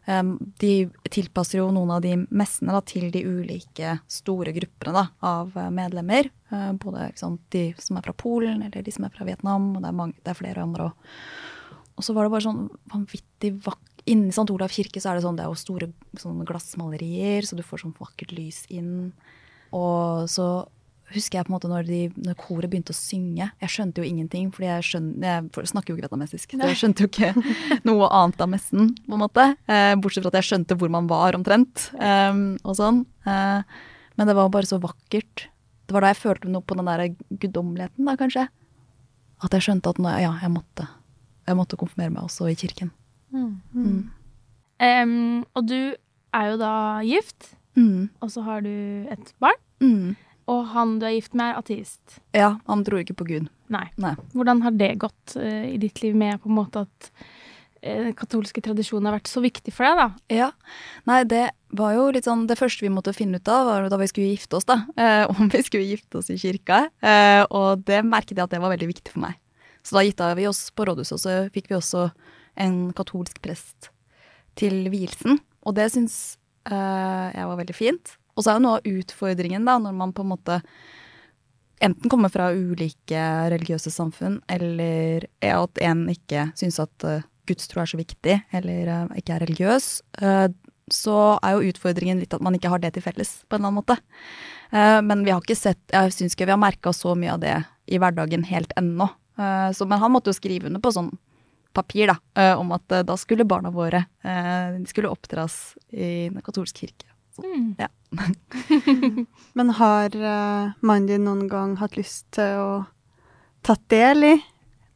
um, 0.08 0.34
de 0.60 0.74
tilpasser 1.12 1.60
jo 1.60 1.70
noen 1.74 1.94
av 1.96 2.04
de 2.04 2.16
messene 2.28 2.74
da, 2.74 2.82
til 2.84 3.10
de 3.14 3.24
ulike 3.24 3.96
store 4.10 4.54
gruppene 4.56 4.94
da, 4.96 5.06
av 5.24 5.56
eh, 5.58 5.72
medlemmer. 5.74 6.30
Uh, 6.52 6.72
både 6.80 7.10
sant, 7.20 7.42
de 7.54 7.70
som 7.80 7.98
er 7.98 8.06
fra 8.06 8.16
Polen, 8.16 8.62
eller 8.66 8.84
de 8.84 8.94
som 8.94 9.06
er 9.06 9.14
fra 9.14 9.26
Vietnam, 9.28 9.72
og 9.74 9.82
det 9.82 9.90
er, 9.90 9.98
mange, 10.02 10.20
det 10.22 10.34
er 10.34 10.40
flere 10.40 10.64
andre 10.64 10.90
òg. 10.90 11.10
Og 11.94 12.02
så 12.02 12.14
var 12.14 12.26
det 12.26 12.34
bare 12.34 12.48
sånn 12.48 12.64
vanvittig 12.92 13.56
vakkert. 13.64 13.90
Inni 14.04 14.34
St. 14.34 14.50
Olav 14.52 14.68
kirke 14.68 15.00
så 15.00 15.08
er 15.08 15.16
det 15.16 15.24
sånn, 15.24 15.38
det 15.38 15.46
er 15.46 15.48
jo 15.48 15.56
store 15.56 15.87
glassmalerier, 16.44 17.46
så 17.48 17.56
du 17.56 17.62
får 17.64 17.87
sånn 17.87 17.94
vakkert 17.96 18.34
lys 18.37 18.58
inn. 18.68 19.14
Og 19.72 20.26
så 20.28 20.48
husker 21.12 21.38
jeg 21.38 21.47
på 21.47 21.53
en 21.53 21.55
måte 21.57 21.71
når, 21.71 21.87
de, 21.88 22.01
når, 22.25 22.37
koret 22.40 22.71
begynte 22.73 22.95
å 22.95 22.97
synge. 22.97 23.49
Jeg 23.61 23.73
skjønte 23.73 24.01
jo 24.01 24.09
ingenting, 24.09 24.51
fordi 24.55 24.71
jeg, 24.71 24.87
skjønner, 24.88 25.49
jeg 25.53 25.71
snakker 25.71 25.93
jo 25.93 25.97
ikke 25.99 26.07
vietnamesisk. 26.07 26.55
Så 26.55 26.71
jeg 26.71 26.81
skjønte 26.81 27.05
jo 27.05 27.11
ikke 27.11 27.33
noe 27.88 28.09
annet 28.09 28.45
av 28.45 28.51
messen, 28.53 28.93
på 29.05 29.17
en 29.17 29.25
måte. 29.25 29.49
Eh, 29.69 29.93
bortsett 30.01 30.25
fra 30.25 30.33
at 30.33 30.40
jeg 30.40 30.51
skjønte 30.51 30.79
hvor 30.81 30.93
man 30.93 31.11
var, 31.11 31.37
omtrent. 31.38 31.88
Eh, 31.99 32.40
og 32.64 32.79
sånn. 32.81 33.05
Eh, 33.29 33.81
men 34.14 34.31
det 34.31 34.37
var 34.38 34.53
bare 34.55 34.71
så 34.71 34.81
vakkert. 34.83 35.49
Det 35.85 35.95
var 35.95 36.05
da 36.05 36.12
jeg 36.14 36.23
følte 36.23 36.53
noe 36.53 36.64
på 36.64 36.77
den 36.79 36.88
der 36.88 37.07
guddommeligheten, 37.43 38.09
da, 38.09 38.17
kanskje. 38.19 38.49
At 39.45 39.57
jeg 39.57 39.67
skjønte 39.67 39.93
at 39.93 40.01
nå, 40.01 40.12
ja, 40.23 40.33
jeg 40.40 40.53
måtte, 40.55 40.87
jeg 41.45 41.59
måtte 41.59 41.79
konfirmere 41.81 42.14
meg 42.14 42.25
også 42.25 42.49
i 42.49 42.57
kirken. 42.59 42.95
Mm. 43.35 43.51
Mm. 43.75 43.99
Um, 44.85 45.43
og 45.55 45.67
du 45.69 45.79
er 46.35 46.51
jo 46.51 46.59
da 46.61 46.75
gift, 47.07 47.53
mm. 47.77 48.14
og 48.23 48.31
så 48.33 48.45
har 48.47 48.64
du 48.64 48.71
et 49.12 49.35
barn. 49.43 49.61
Mm. 49.83 50.14
Og 50.50 50.66
han 50.74 50.98
du 51.00 51.07
er 51.09 51.16
gift 51.16 51.37
med, 51.37 51.52
er 51.52 51.61
ateist? 51.62 52.18
Ja, 52.37 52.57
han 52.68 52.85
tror 52.85 53.00
ikke 53.00 53.16
på 53.16 53.28
Gud. 53.28 53.48
Nei. 53.72 53.87
Nei. 54.00 54.12
Hvordan 54.35 54.61
har 54.66 54.76
det 54.76 54.92
gått 55.02 55.37
uh, 55.38 55.64
i 55.66 55.78
ditt 55.80 56.02
liv 56.04 56.16
med 56.18 56.42
på 56.42 56.50
en 56.50 56.59
måte 56.59 56.83
at 56.85 57.09
uh, 57.87 58.11
katolske 58.18 58.61
tradisjoner 58.64 59.09
har 59.09 59.18
vært 59.18 59.30
så 59.30 59.40
viktig 59.44 59.72
for 59.74 59.88
deg, 59.88 60.02
da? 60.02 60.35
Ja. 60.42 60.50
Nei, 61.09 61.22
det 61.30 61.46
var 61.74 61.94
jo 61.96 62.11
litt 62.14 62.28
sånn 62.28 62.44
Det 62.50 62.59
første 62.61 62.85
vi 62.85 62.92
måtte 62.92 63.14
finne 63.16 63.40
ut 63.40 63.50
av, 63.50 63.70
var 63.70 63.88
da 63.92 64.00
vi 64.00 64.11
skulle 64.11 64.35
gifte 64.35 64.61
oss, 64.61 64.68
da. 64.68 64.83
Uh, 65.00 65.24
om 65.33 65.48
vi 65.52 65.62
skulle 65.64 65.88
gifte 65.88 66.20
oss 66.20 66.28
i 66.33 66.38
kirka. 66.40 66.85
og 67.48 67.87
det 67.88 68.04
merket 68.04 68.37
jeg 68.37 68.44
at 68.44 68.52
det 68.52 68.62
var 68.62 68.74
veldig 68.74 68.90
viktig 68.92 69.14
for 69.14 69.24
meg. 69.24 69.40
Så 69.85 69.96
da 69.96 70.04
gifta 70.04 70.30
vi 70.37 70.48
oss 70.48 70.66
på 70.72 70.85
rådhuset, 70.88 71.16
og 71.16 71.24
så 71.24 71.38
fikk 71.52 71.72
vi 71.72 71.76
også 71.76 72.09
en 72.61 72.78
katolsk 72.96 73.40
prest 73.44 73.90
til 74.61 74.87
vielsen. 74.92 75.40
Og 75.64 75.76
det 75.76 75.90
syns 75.92 76.37
jeg 76.64 77.48
var 77.50 77.59
veldig 77.59 77.76
fint. 77.76 78.14
Og 78.35 78.44
så 78.44 78.51
er 78.51 78.59
jo 78.59 78.64
noe 78.66 78.79
av 78.81 78.88
utfordringen, 78.88 79.66
da, 79.66 79.79
når 79.83 79.97
man 79.97 80.12
på 80.14 80.25
en 80.25 80.33
måte 80.35 80.61
enten 81.85 82.11
kommer 82.11 82.33
fra 82.33 82.51
ulike 82.55 83.23
religiøse 83.53 83.92
samfunn, 83.92 84.40
eller 84.51 85.27
er 85.44 85.57
at 85.59 85.81
en 85.85 86.07
ikke 86.12 86.49
syns 86.59 86.81
at 86.83 87.07
uh, 87.07 87.25
gudstro 87.49 87.83
er 87.83 87.90
så 87.90 88.01
viktig, 88.01 88.38
eller 88.57 88.90
uh, 88.90 89.16
ikke 89.18 89.37
er 89.37 89.44
religiøs, 89.44 89.88
uh, 90.23 90.49
så 90.92 91.18
er 91.40 91.57
jo 91.57 91.73
utfordringen 91.73 92.20
litt 92.20 92.35
at 92.37 92.44
man 92.44 92.57
ikke 92.57 92.70
har 92.73 92.83
det 92.83 92.94
til 92.97 93.05
felles, 93.05 93.38
på 93.49 93.57
en 93.57 93.62
eller 93.62 93.70
annen 93.70 93.81
måte. 93.81 93.97
men 95.09 95.23
vi 95.25 95.31
har 95.33 95.40
ikke 95.40 95.57
sett 95.57 95.81
Jeg 95.88 96.12
syns 96.12 96.35
ikke 96.35 96.44
vi 96.44 96.53
har 96.53 96.61
merka 96.61 96.92
så 96.92 97.14
mye 97.16 97.33
av 97.33 97.40
det 97.40 97.55
i 97.88 97.97
hverdagen 97.97 98.44
helt 98.44 98.73
ennå. 98.77 99.07
så, 99.73 99.87
men 99.88 100.03
han 100.03 100.12
måtte 100.12 100.29
jo 100.29 100.37
skrive 100.37 100.68
under 100.68 100.85
på 100.85 100.92
sånn 100.92 101.09
papir 101.73 102.12
da, 102.12 102.18
om 102.61 102.77
at 102.77 102.99
da 103.09 103.16
skulle 103.16 103.49
barna 103.49 103.73
våre 103.73 104.05
de 104.20 104.85
skulle 104.85 105.09
oppdras 105.09 105.79
i 105.88 106.29
Den 106.29 106.44
katolske 106.44 106.85
kirke. 106.85 107.13
Mm. 107.42 107.75
Ja. 107.79 107.88
Men 109.59 109.70
har 109.79 110.16
uh, 110.16 110.73
mannen 110.81 111.07
din 111.11 111.25
noen 111.27 111.47
gang 111.51 111.77
hatt 111.81 111.97
lyst 111.99 112.29
til 112.37 112.59
å 112.61 112.73
tatt 113.64 113.83
del 113.90 114.27
i 114.29 114.35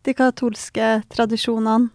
de 0.07 0.15
katolske 0.17 0.99
tradisjonene? 1.11 1.91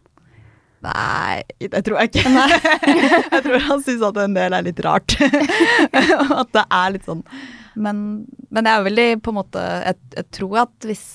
Nei, 0.84 1.44
det 1.64 1.80
tror 1.88 2.02
jeg 2.02 2.12
ikke. 2.12 2.48
jeg 3.36 3.44
tror 3.46 3.68
han 3.70 3.84
syns 3.86 4.04
at 4.04 4.18
en 4.20 4.34
del 4.36 4.56
er 4.58 4.66
litt 4.66 4.82
rart. 4.84 5.16
at 6.42 6.50
det 6.52 6.66
er 6.66 6.90
litt 6.92 7.08
sånn. 7.08 7.24
Men, 7.80 8.02
men 8.52 8.68
jeg 8.68 8.74
er 8.76 8.84
veldig 8.86 9.06
på 9.26 9.32
en 9.32 9.38
måte 9.40 9.62
Jeg, 9.82 9.98
jeg 10.14 10.28
tror 10.38 10.60
at 10.62 10.86
hvis 10.86 11.06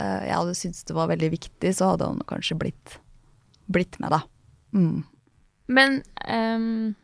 uh, 0.00 0.24
jeg 0.24 0.32
hadde 0.32 0.56
syntes 0.58 0.88
det 0.88 0.96
var 0.96 1.12
veldig 1.12 1.30
viktig, 1.36 1.74
så 1.76 1.92
hadde 1.92 2.08
han 2.08 2.24
kanskje 2.30 2.56
blitt 2.64 2.96
blitt 3.68 3.98
med, 4.00 4.10
da. 4.10 4.22
Mm. 4.72 5.04
Men 5.68 6.00
ehm, 6.24 6.94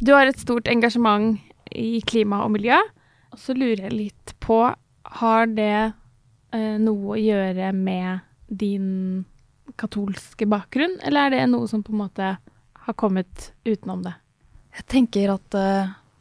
du 0.00 0.12
har 0.12 0.28
et 0.28 0.40
stort 0.40 0.68
engasjement 0.68 1.38
i 1.72 2.00
klima 2.06 2.42
og 2.44 2.52
miljø. 2.56 2.78
Og 3.32 3.40
så 3.40 3.56
lurer 3.56 3.88
jeg 3.88 3.96
litt 3.96 4.34
på, 4.42 4.60
har 5.20 5.48
det 5.52 5.92
eh, 6.54 6.76
noe 6.82 7.16
å 7.16 7.20
gjøre 7.20 7.72
med 7.76 8.24
din 8.46 9.24
katolske 9.76 10.46
bakgrunn, 10.48 10.94
eller 11.04 11.26
er 11.26 11.34
det 11.34 11.46
noe 11.50 11.66
som 11.68 11.82
på 11.84 11.92
en 11.94 12.02
måte 12.04 12.36
har 12.86 12.96
kommet 12.98 13.50
utenom 13.66 14.04
det? 14.06 14.14
Jeg 14.76 14.86
tenker 14.92 15.32
at 15.34 15.46
det 15.52 15.70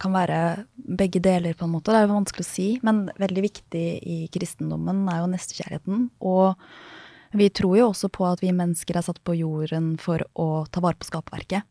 kan 0.01 0.15
være 0.15 0.39
begge 0.75 1.21
deler, 1.23 1.55
på 1.55 1.67
en 1.67 1.75
måte. 1.75 1.93
Det 1.93 2.01
er 2.01 2.07
jo 2.07 2.17
vanskelig 2.17 2.43
å 2.43 2.49
si, 2.49 2.67
men 2.83 3.05
veldig 3.19 3.43
viktig 3.45 3.85
i 4.01 4.17
kristendommen 4.33 5.05
er 5.11 5.21
jo 5.21 5.29
nestekjærligheten. 5.31 6.09
Og 6.27 7.35
vi 7.35 7.47
tror 7.51 7.77
jo 7.79 7.87
også 7.91 8.09
på 8.13 8.25
at 8.27 8.43
vi 8.43 8.51
mennesker 8.55 8.97
er 8.99 9.05
satt 9.07 9.21
på 9.23 9.37
jorden 9.39 9.95
for 10.01 10.23
å 10.39 10.65
ta 10.71 10.83
vare 10.83 10.99
på 10.99 11.07
skapverket. 11.07 11.67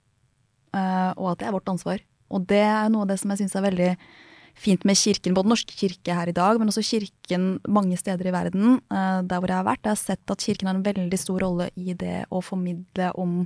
Eh, 0.74 1.10
og 1.16 1.32
at 1.32 1.40
det 1.40 1.48
er 1.48 1.54
vårt 1.54 1.70
ansvar. 1.70 2.02
Og 2.34 2.46
det 2.50 2.62
er 2.66 2.90
noe 2.92 3.04
av 3.04 3.12
det 3.12 3.20
som 3.20 3.32
jeg 3.32 3.44
syns 3.44 3.56
er 3.58 3.66
veldig 3.68 3.90
fint 4.58 4.84
med 4.86 4.98
kirken, 4.98 5.34
både 5.34 5.50
norsk 5.50 5.72
kirke 5.74 6.14
her 6.14 6.30
i 6.30 6.36
dag, 6.36 6.60
men 6.60 6.70
også 6.70 6.84
kirken 6.86 7.56
mange 7.66 7.98
steder 7.98 8.28
i 8.30 8.34
verden, 8.34 8.78
eh, 8.90 9.20
der 9.26 9.40
hvor 9.40 9.50
jeg 9.50 9.60
har 9.60 9.66
vært. 9.66 9.82
Jeg 9.82 9.94
har 9.96 10.02
sett 10.02 10.30
at 10.30 10.46
kirken 10.46 10.70
har 10.70 10.78
en 10.78 10.86
veldig 10.86 11.20
stor 11.20 11.42
rolle 11.42 11.70
i 11.74 11.94
det 11.98 12.24
å 12.30 12.42
formidle 12.42 13.10
om 13.18 13.42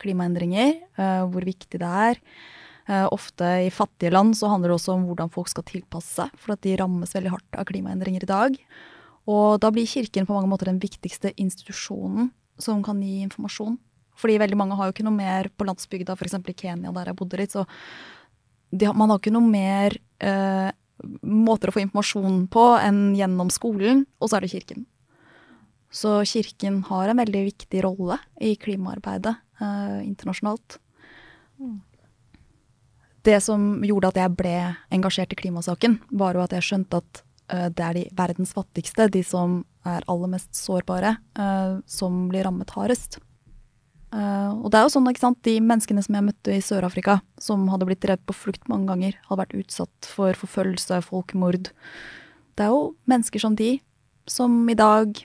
klimaendringer, 0.00 0.78
eh, 0.96 1.24
hvor 1.28 1.44
viktig 1.44 1.80
det 1.80 1.92
er. 2.08 2.22
Ofte 2.88 3.44
i 3.66 3.68
fattige 3.68 4.08
land 4.08 4.32
så 4.32 4.48
handler 4.48 4.70
det 4.70 4.78
også 4.78 4.94
om 4.94 5.02
hvordan 5.04 5.28
folk 5.28 5.50
skal 5.52 5.66
tilpasse 5.68 6.08
seg, 6.08 6.30
for 6.40 6.54
at 6.54 6.62
de 6.64 6.72
rammes 6.80 7.10
veldig 7.12 7.34
hardt 7.34 7.58
av 7.60 7.66
klimaendringer 7.68 8.24
i 8.24 8.30
dag. 8.30 8.54
Og 9.28 9.60
da 9.60 9.68
blir 9.68 9.84
kirken 9.84 10.24
på 10.24 10.32
mange 10.32 10.48
måter 10.48 10.70
den 10.70 10.80
viktigste 10.80 11.34
institusjonen 11.36 12.30
som 12.56 12.80
kan 12.82 13.02
gi 13.04 13.20
informasjon. 13.26 13.76
Fordi 14.18 14.38
veldig 14.42 14.58
mange 14.58 14.76
har 14.78 14.88
jo 14.88 14.96
ikke 14.96 15.06
noe 15.06 15.14
mer 15.14 15.50
på 15.54 15.66
landsbygda, 15.68 16.16
f.eks. 16.18 16.38
i 16.38 16.56
Kenya 16.58 16.92
der 16.94 17.12
jeg 17.12 17.18
bodde 17.18 17.40
litt. 17.40 17.54
Så 17.54 17.64
de, 18.74 18.90
man 18.92 19.12
har 19.12 19.20
ikke 19.20 19.34
noe 19.34 19.46
mer 19.46 19.96
eh, 20.18 20.70
måter 21.22 21.70
å 21.70 21.76
få 21.76 21.82
informasjon 21.84 22.46
på 22.52 22.64
enn 22.82 23.02
gjennom 23.18 23.52
skolen, 23.54 24.04
og 24.18 24.30
så 24.30 24.38
er 24.38 24.46
det 24.46 24.54
kirken. 24.56 24.86
Så 25.94 26.18
kirken 26.28 26.82
har 26.90 27.08
en 27.08 27.20
veldig 27.22 27.44
viktig 27.48 27.82
rolle 27.84 28.18
i 28.44 28.54
klimaarbeidet 28.60 29.34
eh, 29.62 30.00
internasjonalt. 30.04 30.80
Det 33.28 33.38
som 33.44 33.80
gjorde 33.84 34.12
at 34.12 34.20
jeg 34.20 34.34
ble 34.38 34.56
engasjert 34.94 35.32
i 35.34 35.38
klimasaken, 35.40 35.98
var 36.10 36.36
jo 36.36 36.44
at 36.44 36.54
jeg 36.56 36.66
skjønte 36.68 37.00
at 37.00 37.22
eh, 37.52 37.68
det 37.72 37.86
er 37.86 37.96
de 37.96 38.04
verdens 38.18 38.52
fattigste, 38.56 39.08
de 39.12 39.24
som 39.26 39.62
er 39.88 40.04
aller 40.10 40.34
mest 40.34 40.52
sårbare, 40.58 41.16
eh, 41.38 41.78
som 41.88 42.26
blir 42.28 42.44
rammet 42.46 42.76
hardest. 42.76 43.20
Eh, 44.08 44.52
og 44.56 44.70
det 44.72 44.78
er 44.78 44.86
jo 44.86 44.92
sånn, 44.94 45.08
ikke 45.10 45.24
sant, 45.26 45.40
de 45.44 45.58
menneskene 45.60 46.02
som 46.04 46.16
jeg 46.16 46.26
møtte 46.30 46.54
i 46.56 46.64
Sør-Afrika, 46.64 47.18
som 47.40 47.66
hadde 47.68 47.88
blitt 47.88 48.00
drevet 48.04 48.24
på 48.28 48.36
flukt 48.36 48.64
mange 48.70 48.88
ganger, 48.88 49.18
hadde 49.28 49.42
vært 49.42 49.56
utsatt 49.58 50.08
for 50.08 50.38
forfølgelse, 50.38 51.02
folkemord. 51.04 51.68
Det 52.56 52.64
er 52.64 52.72
jo 52.72 52.94
mennesker 53.10 53.42
som 53.42 53.58
de, 53.58 53.76
som 54.28 54.54
i 54.68 54.76
dag 54.78 55.20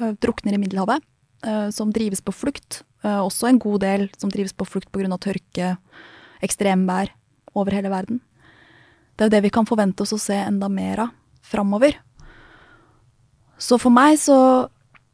uh, 0.00 0.12
drukner 0.24 0.56
i 0.56 0.60
Middelhavet, 0.62 1.04
uh, 1.46 1.68
som 1.74 1.92
drives 1.92 2.24
på 2.24 2.34
flukt. 2.34 2.82
Også 3.02 3.48
en 3.48 3.58
god 3.58 3.80
del 3.82 4.04
som 4.14 4.30
drives 4.30 4.52
på 4.54 4.62
flukt 4.62 4.92
pga. 4.94 5.16
tørke, 5.18 5.72
ekstremvær 6.38 7.10
over 7.58 7.74
hele 7.74 7.90
verden. 7.90 8.20
Det 9.16 9.24
er 9.24 9.26
jo 9.26 9.34
det 9.34 9.40
vi 9.42 9.50
kan 9.50 9.66
forvente 9.66 10.04
oss 10.04 10.14
å 10.14 10.20
se 10.22 10.36
enda 10.38 10.68
mer 10.70 11.02
av 11.02 11.10
framover. 11.42 11.98
Så 13.58 13.74
for 13.82 13.90
meg 13.90 14.20
så 14.22 14.68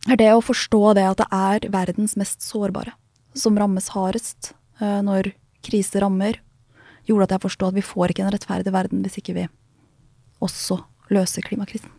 er 0.05 0.21
det 0.21 0.29
å 0.35 0.45
forstå 0.45 0.83
det 1.01 1.07
at 1.09 1.23
det 1.23 1.29
er 1.33 1.71
verdens 1.73 2.13
mest 2.21 2.45
sårbare 2.45 2.93
som 3.41 3.59
rammes 3.59 3.91
hardest 3.95 4.53
eh, 4.81 5.01
når 5.05 5.33
krise 5.65 6.03
rammer, 6.03 6.41
gjorde 7.09 7.29
at 7.29 7.37
jeg 7.37 7.47
forstod 7.47 7.73
at 7.73 7.79
vi 7.79 7.87
får 7.87 8.13
ikke 8.13 8.27
en 8.27 8.35
rettferdig 8.35 8.75
verden 8.75 9.05
hvis 9.05 9.21
ikke 9.21 9.37
vi 9.37 9.47
også 10.45 10.83
løser 11.15 11.47
klimakrisen. 11.47 11.91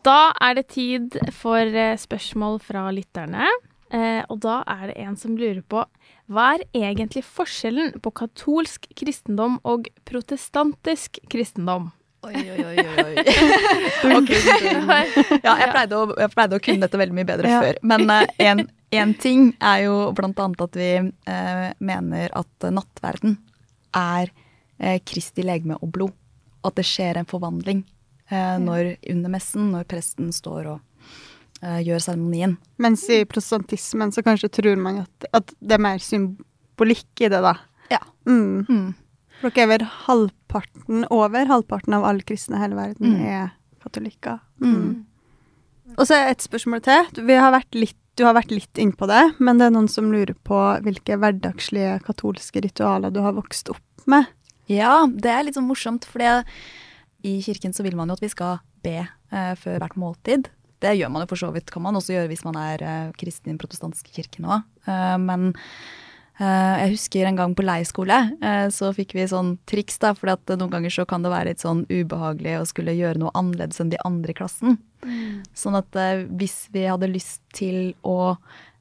Da 0.00 0.32
er 0.40 0.56
det 0.56 0.70
tid 0.72 1.16
for 1.36 1.60
eh, 1.60 1.98
spørsmål 2.00 2.60
fra 2.64 2.86
lytterne. 2.94 3.48
Eh, 3.90 4.22
og 4.30 4.38
da 4.44 4.60
er 4.70 4.90
det 4.90 5.00
en 5.02 5.16
som 5.18 5.34
lurer 5.36 5.62
på 5.66 5.82
hva 6.30 6.44
er 6.54 6.62
egentlig 6.78 7.24
forskjellen 7.26 7.96
på 8.04 8.12
katolsk 8.14 8.86
kristendom 8.96 9.58
og 9.66 9.88
protestantisk 10.06 11.18
kristendom? 11.32 11.90
Oi, 12.26 12.34
oi, 12.36 12.64
oi. 12.64 12.82
oi. 13.04 13.14
Ok. 14.18 14.30
Ja, 15.44 15.54
jeg 15.60 15.68
pleide, 15.72 15.96
å, 15.96 16.08
jeg 16.20 16.32
pleide 16.34 16.56
å 16.58 16.62
kunne 16.64 16.84
dette 16.84 16.98
veldig 17.00 17.16
mye 17.16 17.28
bedre 17.28 17.48
Ja. 17.50 17.60
før. 17.64 17.78
Men 17.86 18.66
én 18.92 19.14
ting 19.20 19.50
er 19.60 19.84
jo 19.86 19.96
blant 20.16 20.40
annet 20.42 20.64
at 20.64 20.76
vi 20.76 20.90
uh, 21.00 21.68
mener 21.80 22.32
at 22.36 22.68
nattverden 22.74 23.38
er 23.96 24.32
uh, 24.32 24.98
Kristi 25.08 25.44
legeme 25.46 25.78
og 25.80 25.92
blod. 25.96 26.16
At 26.64 26.76
det 26.76 26.84
skjer 26.84 27.16
en 27.16 27.24
forvandling 27.28 27.78
eh, 28.28 28.56
når, 28.60 28.90
under 29.08 29.32
messen, 29.32 29.70
når 29.72 29.86
presten 29.88 30.26
står 30.28 30.66
og 30.74 31.06
eh, 31.62 31.78
gjør 31.86 32.02
seremonien. 32.04 32.58
Mens 32.76 33.06
i 33.08 33.22
protestantismen 33.24 34.12
så 34.12 34.20
kanskje 34.26 34.50
tror 34.58 34.76
man 34.76 34.98
at, 35.06 35.28
at 35.38 35.54
det 35.56 35.78
er 35.78 35.80
mer 35.86 36.02
symbolikk 36.04 37.22
i 37.24 37.30
det, 37.32 37.40
da. 37.46 37.54
Ja. 37.88 38.02
Mm. 38.28 38.66
Mm. 38.68 38.90
For 39.40 39.56
er 39.56 39.70
vel 39.70 39.84
halvparten, 40.06 41.06
over 41.10 41.46
halvparten 41.48 41.96
av 41.96 42.04
alle 42.04 42.24
kristne 42.26 42.58
i 42.58 42.64
hele 42.64 42.76
verden 42.76 43.14
Mm. 43.14 43.20
er 43.26 43.52
katolikker. 43.82 44.40
Mm. 44.60 45.04
Og 45.96 46.06
så 46.06 46.14
er 46.14 46.30
et 46.30 46.42
spørsmål 46.44 46.82
til. 46.84 47.24
Vi 47.26 47.34
har 47.34 47.52
vært 47.52 47.74
litt, 47.74 47.96
du 48.16 48.24
har 48.24 48.34
vært 48.36 48.50
litt 48.52 48.78
inn 48.78 48.92
på 48.92 49.08
det, 49.08 49.34
men 49.40 49.58
det 49.58 49.66
er 49.66 49.74
noen 49.74 49.88
som 49.88 50.10
lurer 50.12 50.34
på 50.44 50.58
hvilke 50.84 51.16
hverdagslige 51.16 52.02
katolske 52.04 52.60
ritualer 52.62 53.10
du 53.10 53.20
har 53.24 53.32
vokst 53.32 53.70
opp 53.72 54.06
med. 54.06 54.26
Ja, 54.68 55.06
det 55.06 55.30
er 55.32 55.42
litt 55.44 55.56
sånn 55.56 55.66
morsomt, 55.66 56.04
for 56.04 56.20
i 57.24 57.40
kirken 57.42 57.72
så 57.74 57.82
vil 57.82 57.96
man 57.96 58.08
jo 58.08 58.14
at 58.18 58.20
vi 58.22 58.28
skal 58.32 58.60
be 58.84 59.08
eh, 59.32 59.54
før 59.56 59.80
hvert 59.80 59.96
måltid. 59.96 60.48
Det 60.80 60.94
gjør 60.96 61.10
man 61.12 61.24
jo 61.24 61.30
for 61.32 61.36
så 61.36 61.50
vidt, 61.52 61.70
kan 61.70 61.82
man 61.82 61.96
også 61.98 62.14
gjøre 62.14 62.28
hvis 62.30 62.44
man 62.46 62.56
er 62.56 62.82
eh, 62.82 63.10
kristen 63.18 63.48
i 63.50 63.52
den 63.52 63.58
protestantiske 63.60 64.12
kirken 64.14 64.46
òg. 64.48 64.62
Eh, 64.86 65.16
men 65.20 65.50
jeg 66.40 66.94
husker 66.94 67.26
en 67.28 67.36
gang 67.36 67.54
på 67.56 67.64
leirskole, 67.66 68.16
eh, 68.40 68.66
så 68.72 68.90
fikk 68.96 69.12
vi 69.16 69.26
sånn 69.28 69.58
triks, 69.68 69.98
da, 70.00 70.14
for 70.16 70.32
at 70.32 70.52
noen 70.54 70.72
ganger 70.72 70.94
så 70.94 71.04
kan 71.08 71.24
det 71.24 71.32
være 71.32 71.52
litt 71.52 71.60
sånn 71.60 71.82
ubehagelig 71.90 72.54
å 72.60 72.68
skulle 72.68 72.96
gjøre 72.96 73.20
noe 73.20 73.34
annerledes 73.36 73.82
enn 73.82 73.92
de 73.92 74.00
andre 74.08 74.32
i 74.32 74.38
klassen. 74.38 74.78
Sånn 75.56 75.76
at 75.76 75.96
eh, 76.00 76.24
hvis 76.40 76.70
vi 76.72 76.86
hadde 76.88 77.10
lyst 77.12 77.42
til 77.56 77.92
å 78.00 78.36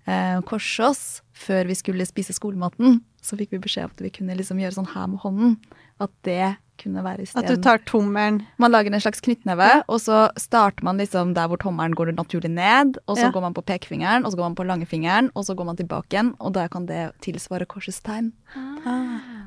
eh, 0.08 0.39
korse 0.48 0.88
oss 0.88 1.04
før 1.36 1.67
vi 1.67 1.78
skulle 1.80 2.08
spise 2.08 2.36
skolematen, 2.36 3.02
så 3.19 3.36
fikk 3.39 3.52
vi 3.56 3.63
beskjed 3.65 3.89
om 3.89 3.95
at 3.98 4.04
vi 4.08 4.13
kunne 4.15 4.38
liksom 4.39 4.60
gjøre 4.62 4.78
sånn 4.80 4.93
her 4.93 5.12
med 5.12 5.24
hånden. 5.26 5.58
At 5.99 6.12
det 6.23 6.57
kunne 6.79 7.01
være 7.03 7.25
At 7.35 7.47
du 7.49 7.57
tar 7.59 7.77
tommelen. 7.83 8.38
Man 8.57 8.71
lager 8.71 8.93
en 8.93 9.01
slags 9.03 9.19
knyttneve, 9.19 9.65
Ja. 9.67 9.81
og 9.89 9.99
så 9.99 10.29
starter 10.39 10.81
man 10.88 10.97
liksom 10.97 11.33
der 11.35 11.49
hvor 11.51 11.59
tommelen 11.59 11.93
går 11.93 12.13
naturlig 12.15 12.49
ned, 12.49 12.95
og 13.05 13.17
så 13.17 13.25
Ja. 13.27 13.31
går 13.31 13.41
man 13.41 13.53
på 13.53 13.62
pekefingeren, 13.65 14.23
og 14.23 14.31
så 14.31 14.38
går 14.38 14.47
man 14.47 14.55
på 14.55 14.63
langefingeren, 14.65 15.29
og 15.35 15.43
så 15.43 15.55
går 15.57 15.65
man 15.65 15.75
tilbake 15.75 16.07
igjen, 16.15 16.35
og 16.39 16.53
da 16.53 16.67
kan 16.69 16.85
det 16.85 17.12
tilsvare 17.19 17.65
korsets 17.67 17.99
tegn. 18.01 18.31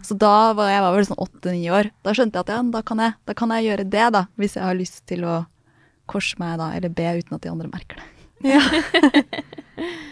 Så 0.02 0.18
da 0.18 0.52
var 0.52 0.68
jeg 0.68 0.82
var 0.82 0.92
vel 0.94 1.06
sånn 1.06 1.16
åtte-ni 1.24 1.70
år. 1.70 1.90
Da 2.04 2.12
skjønte 2.12 2.34
jeg 2.36 2.40
at 2.40 2.48
ja, 2.48 2.62
da 2.70 2.82
kan 2.82 2.98
jeg, 2.98 3.14
da 3.24 3.32
kan 3.32 3.48
jeg 3.48 3.64
gjøre 3.78 3.88
det, 3.90 4.12
da. 4.12 4.26
Hvis 4.36 4.54
jeg 4.56 4.64
har 4.64 4.74
lyst 4.74 5.06
til 5.06 5.24
å 5.24 5.46
korse 6.06 6.36
meg 6.38 6.58
da, 6.58 6.70
eller 6.76 6.90
be 6.90 7.02
uten 7.22 7.32
at 7.34 7.40
de 7.40 7.48
andre 7.48 7.68
merker 7.68 7.96
det. 7.96 8.04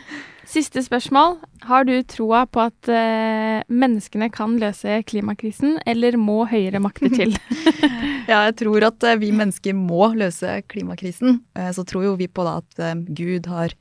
Siste 0.51 0.83
spørsmål. 0.83 1.37
Har 1.69 1.85
du 1.87 1.93
troa 2.11 2.41
på 2.51 2.63
at 2.65 2.89
eh, 2.91 3.61
menneskene 3.71 4.27
kan 4.35 4.57
løse 4.59 4.97
klimakrisen, 5.07 5.77
eller 5.87 6.17
må 6.19 6.41
høyere 6.51 6.81
makter 6.83 7.13
til? 7.15 7.37
Ja, 8.31 8.41
jeg 8.49 8.57
tror 8.61 8.85
at 8.89 9.05
eh, 9.07 9.19
vi 9.21 9.31
mennesker 9.35 9.77
må 9.79 10.09
løse 10.19 10.57
klimakrisen. 10.71 11.41
Eh, 11.59 11.71
Så 11.77 11.85
tror 11.87 12.05
jo 12.09 12.17
vi 12.19 12.27
på 12.27 12.43
da 12.47 12.57
at 12.65 12.83
eh, 12.83 12.97
Gud 13.15 13.47
har 13.51 13.75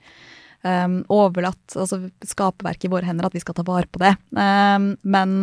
eh, 0.62 0.94
overlatt 1.10 1.74
altså 1.78 2.04
skaperverket 2.30 2.86
i 2.86 2.92
våre 2.94 3.10
hender, 3.10 3.26
at 3.30 3.38
vi 3.38 3.42
skal 3.42 3.58
ta 3.58 3.66
vare 3.66 3.90
på 3.90 4.02
det. 4.04 4.14
Eh, 4.38 4.78
Men 5.18 5.34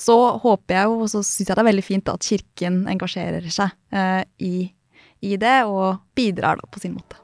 så 0.00 0.16
håper 0.46 0.78
jeg 0.78 0.88
jo, 0.88 0.96
og 1.04 1.12
så 1.12 1.20
syns 1.24 1.44
jeg 1.44 1.52
det 1.52 1.64
er 1.66 1.68
veldig 1.72 1.86
fint 1.90 2.08
at 2.12 2.24
Kirken 2.24 2.80
engasjerer 2.94 3.52
seg 3.52 3.76
i, 4.40 4.54
i 5.20 5.36
det, 5.40 5.58
og 5.68 6.00
bidrar 6.16 6.56
da 6.60 6.72
på 6.72 6.80
sin 6.80 6.96
måte. 6.96 7.20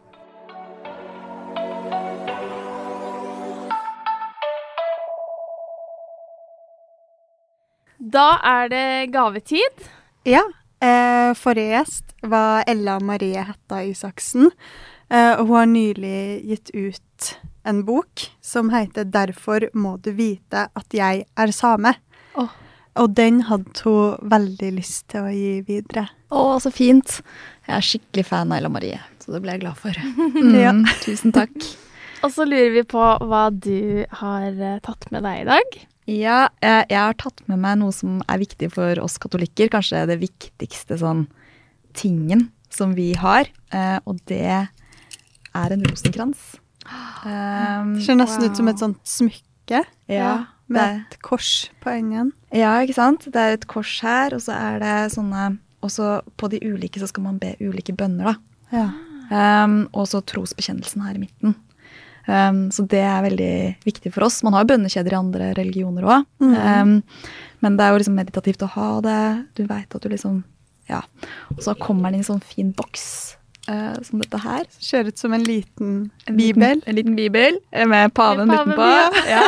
Da 8.10 8.28
er 8.46 8.70
det 8.72 8.86
gavetid. 9.14 9.84
Ja. 10.28 10.42
Eh, 10.80 11.32
forrige 11.36 11.74
gjest 11.76 12.14
var 12.26 12.64
Ella 12.70 12.98
Marie 13.04 13.42
Hetta 13.44 13.82
Isaksen. 13.84 14.50
Eh, 15.10 15.34
og 15.36 15.46
hun 15.50 15.56
har 15.58 15.68
nylig 15.70 16.20
gitt 16.48 16.72
ut 16.74 17.30
en 17.68 17.82
bok 17.84 18.24
som 18.40 18.70
heter 18.72 19.04
'Derfor 19.04 19.68
må 19.74 19.96
du 20.00 20.10
vite 20.12 20.68
at 20.74 20.86
jeg 20.94 21.26
er 21.36 21.46
same'. 21.52 21.94
Oh. 22.34 22.48
Og 22.96 23.14
den 23.14 23.42
hadde 23.42 23.82
hun 23.84 24.16
veldig 24.22 24.72
lyst 24.78 25.08
til 25.08 25.20
å 25.20 25.30
gi 25.32 25.60
videre. 25.66 26.08
Å, 26.30 26.58
så 26.60 26.72
fint. 26.72 27.20
Jeg 27.68 27.76
er 27.76 27.80
skikkelig 27.86 28.24
fan 28.26 28.50
av 28.52 28.58
Ella 28.58 28.68
Marie, 28.68 28.98
så 29.20 29.32
det 29.32 29.42
ble 29.42 29.52
jeg 29.52 29.60
glad 29.60 29.76
for. 29.76 29.92
Mm, 30.40 30.54
Ja. 30.60 30.72
Tusen 31.04 31.32
takk. 31.32 31.54
Og 32.22 32.30
så 32.32 32.44
lurer 32.44 32.72
vi 32.72 32.82
på 32.82 32.98
hva 32.98 33.50
du 33.50 34.04
har 34.10 34.48
eh, 34.50 34.80
tatt 34.80 35.10
med 35.12 35.22
deg 35.22 35.42
i 35.42 35.44
dag. 35.48 35.78
Ja, 36.10 36.48
jeg, 36.58 36.86
jeg 36.90 36.98
har 36.98 37.16
tatt 37.20 37.42
med 37.46 37.60
meg 37.62 37.78
noe 37.80 37.94
som 37.94 38.18
er 38.26 38.40
viktig 38.42 38.72
for 38.74 38.98
oss 39.02 39.18
katolikker. 39.22 39.70
Kanskje 39.72 40.06
det 40.10 40.18
viktigste 40.22 40.98
sånn 40.98 41.28
tingen 41.96 42.48
som 42.70 42.94
vi 42.98 43.12
har. 43.18 43.50
Eh, 43.74 43.98
og 44.08 44.18
det 44.30 44.42
er 44.50 45.74
en 45.76 45.86
rosenkrans. 45.86 46.56
Um, 47.22 47.94
Det 47.98 48.06
ser 48.06 48.18
nesten 48.18 48.48
ut 48.48 48.58
som 48.58 48.70
et 48.70 48.80
sånt 48.80 49.00
smykke 49.06 49.82
ja, 50.10 50.30
det, 50.66 50.74
med 50.74 51.02
et 51.04 51.18
kors 51.22 51.68
på 51.82 51.92
enden. 51.92 52.32
ja, 52.56 52.72
ikke 52.82 52.96
sant? 52.96 53.28
Det 53.30 53.38
er 53.38 53.58
et 53.58 53.66
kors 53.70 53.92
her, 54.02 54.34
og 54.34 54.42
så 54.42 54.56
er 54.56 54.80
det 54.82 54.94
sånne 55.14 55.58
Og 55.84 55.92
så 55.92 56.18
på 56.36 56.48
de 56.52 56.58
ulike 56.60 57.00
så 57.00 57.06
skal 57.08 57.24
man 57.24 57.38
be 57.40 57.54
ulike 57.60 57.94
bønner, 57.96 58.34
da. 58.34 58.34
Ja. 58.74 58.88
Um, 59.30 59.86
og 59.96 60.08
så 60.10 60.20
trosbekjennelsen 60.20 61.04
her 61.06 61.14
i 61.16 61.22
midten. 61.22 61.54
Um, 62.30 62.60
så 62.70 62.84
det 62.86 63.02
er 63.02 63.24
veldig 63.24 63.54
viktig 63.86 64.12
for 64.14 64.28
oss. 64.28 64.40
Man 64.46 64.54
har 64.54 64.62
jo 64.62 64.70
bønnekjeder 64.70 65.16
i 65.16 65.18
andre 65.18 65.50
religioner 65.58 66.06
òg. 66.06 66.28
Mm. 66.42 66.54
Um, 66.54 66.94
men 67.64 67.76
det 67.76 67.84
er 67.84 67.92
jo 67.92 68.00
liksom 68.02 68.16
meditativt 68.20 68.62
å 68.62 68.70
ha 68.76 68.90
det. 69.04 69.20
Du 69.58 69.64
veit 69.66 69.94
at 69.94 70.06
du 70.06 70.10
liksom 70.12 70.42
Ja. 70.90 71.04
Og 71.54 71.60
så 71.62 71.74
kommer 71.78 72.10
den 72.10 72.20
i 72.20 72.22
en 72.24 72.26
sånn 72.26 72.42
fin 72.42 72.72
boks 72.74 73.04
uh, 73.70 73.98
som 74.06 74.22
dette 74.22 74.40
her. 74.42 74.64
Kjøret 74.82 75.14
ut 75.14 75.22
som 75.22 75.34
en 75.36 75.44
liten 75.46 75.90
En 76.26 76.38
bibel. 76.38 76.80
Liten, 76.80 76.86
en 76.86 76.98
liten 76.98 77.18
bibel 77.18 77.60
med 77.70 78.14
paven, 78.14 78.50
paven, 78.50 78.72
utenpå. 78.74 78.88
Ja. 79.30 79.44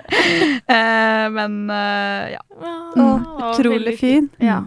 uh, 0.74 1.26
men 1.36 1.60
uh, 1.70 2.34
ja. 2.36 2.42
Å, 2.96 3.06
utrolig 3.52 3.78
veldig 3.78 3.96
fin. 4.00 4.28
Ja. 4.40 4.62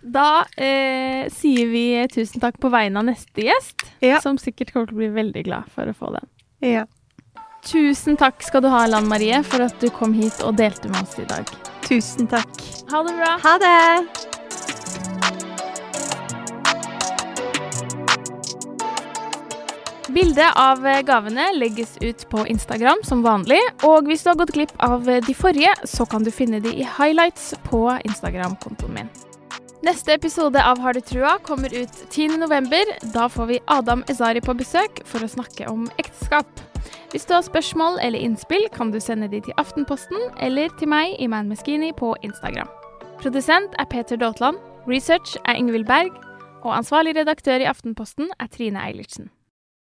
Da 0.00 0.44
eh, 0.56 1.28
sier 1.32 1.68
vi 1.70 1.84
tusen 2.12 2.40
takk 2.42 2.56
på 2.60 2.70
vegne 2.72 3.02
av 3.02 3.06
neste 3.10 3.44
gjest, 3.44 3.84
Ja. 4.00 4.20
som 4.24 4.38
sikkert 4.40 4.72
kommer 4.72 4.88
til 4.88 4.96
å 4.96 5.00
bli 5.02 5.10
veldig 5.12 5.44
glad 5.44 5.68
for 5.74 5.90
å 5.90 5.94
få 5.96 6.12
den. 6.16 6.28
Ja. 6.60 6.86
Tusen 7.64 8.16
takk 8.16 8.42
skal 8.44 8.64
du 8.64 8.68
ha, 8.72 8.86
Lan 8.88 9.08
Marie, 9.08 9.42
for 9.44 9.64
at 9.64 9.76
du 9.80 9.88
kom 9.92 10.12
hit 10.16 10.40
og 10.44 10.56
delte 10.60 10.88
med 10.92 11.04
oss 11.04 11.18
i 11.20 11.28
dag. 11.28 11.48
Tusen 11.84 12.28
takk. 12.28 12.52
Ha 12.92 13.02
det 13.04 13.14
bra. 13.16 13.36
Ha 13.44 13.54
det! 13.60 13.80
Bildet 20.10 20.56
av 20.58 20.82
gavene 21.06 21.52
legges 21.54 21.94
ut 22.00 22.24
på 22.28 22.42
Instagram 22.50 23.04
som 23.06 23.22
vanlig, 23.22 23.60
og 23.86 24.10
hvis 24.10 24.24
du 24.24 24.32
har 24.32 24.40
gått 24.40 24.56
glipp 24.56 24.74
av 24.82 25.06
de 25.06 25.36
forrige, 25.38 25.72
så 25.86 26.08
kan 26.08 26.26
du 26.26 26.32
finne 26.34 26.60
de 26.60 26.74
i 26.74 26.86
highlights 26.98 27.52
på 27.70 27.86
Instagram-kontoen 28.04 28.96
min. 28.96 29.12
Neste 29.80 30.12
episode 30.12 30.60
av 30.60 30.78
Har 30.78 30.92
du 30.92 31.00
trua 31.00 31.38
kommer 31.38 31.74
ut 31.74 31.92
10.11. 32.12 33.12
Da 33.14 33.28
får 33.28 33.46
vi 33.46 33.60
Adam 33.66 34.04
Ezari 34.12 34.42
på 34.44 34.52
besøk 34.52 35.00
for 35.08 35.24
å 35.24 35.28
snakke 35.32 35.70
om 35.72 35.86
ekteskap. 35.96 36.60
Hvis 37.14 37.24
du 37.24 37.32
har 37.32 37.46
spørsmål 37.46 37.96
eller 38.04 38.20
innspill, 38.20 38.66
kan 38.76 38.92
du 38.92 39.00
sende 39.00 39.30
de 39.32 39.40
til 39.40 39.56
Aftenposten 39.56 40.20
eller 40.36 40.68
til 40.76 40.92
meg 40.92 41.16
i 41.16 41.30
Man 41.32 41.48
Meskini 41.48 41.94
på 41.96 42.12
Instagram. 42.20 42.68
Produsent 43.24 43.72
er 43.80 43.88
Peter 43.88 44.20
Daatland, 44.20 44.60
research 44.84 45.38
er 45.46 45.56
Ingvild 45.56 45.88
Berg, 45.88 46.12
og 46.60 46.76
ansvarlig 46.76 47.16
redaktør 47.16 47.64
i 47.64 47.68
Aftenposten 47.72 48.28
er 48.36 48.52
Trine 48.52 48.84
Eilertsen. 48.84 49.32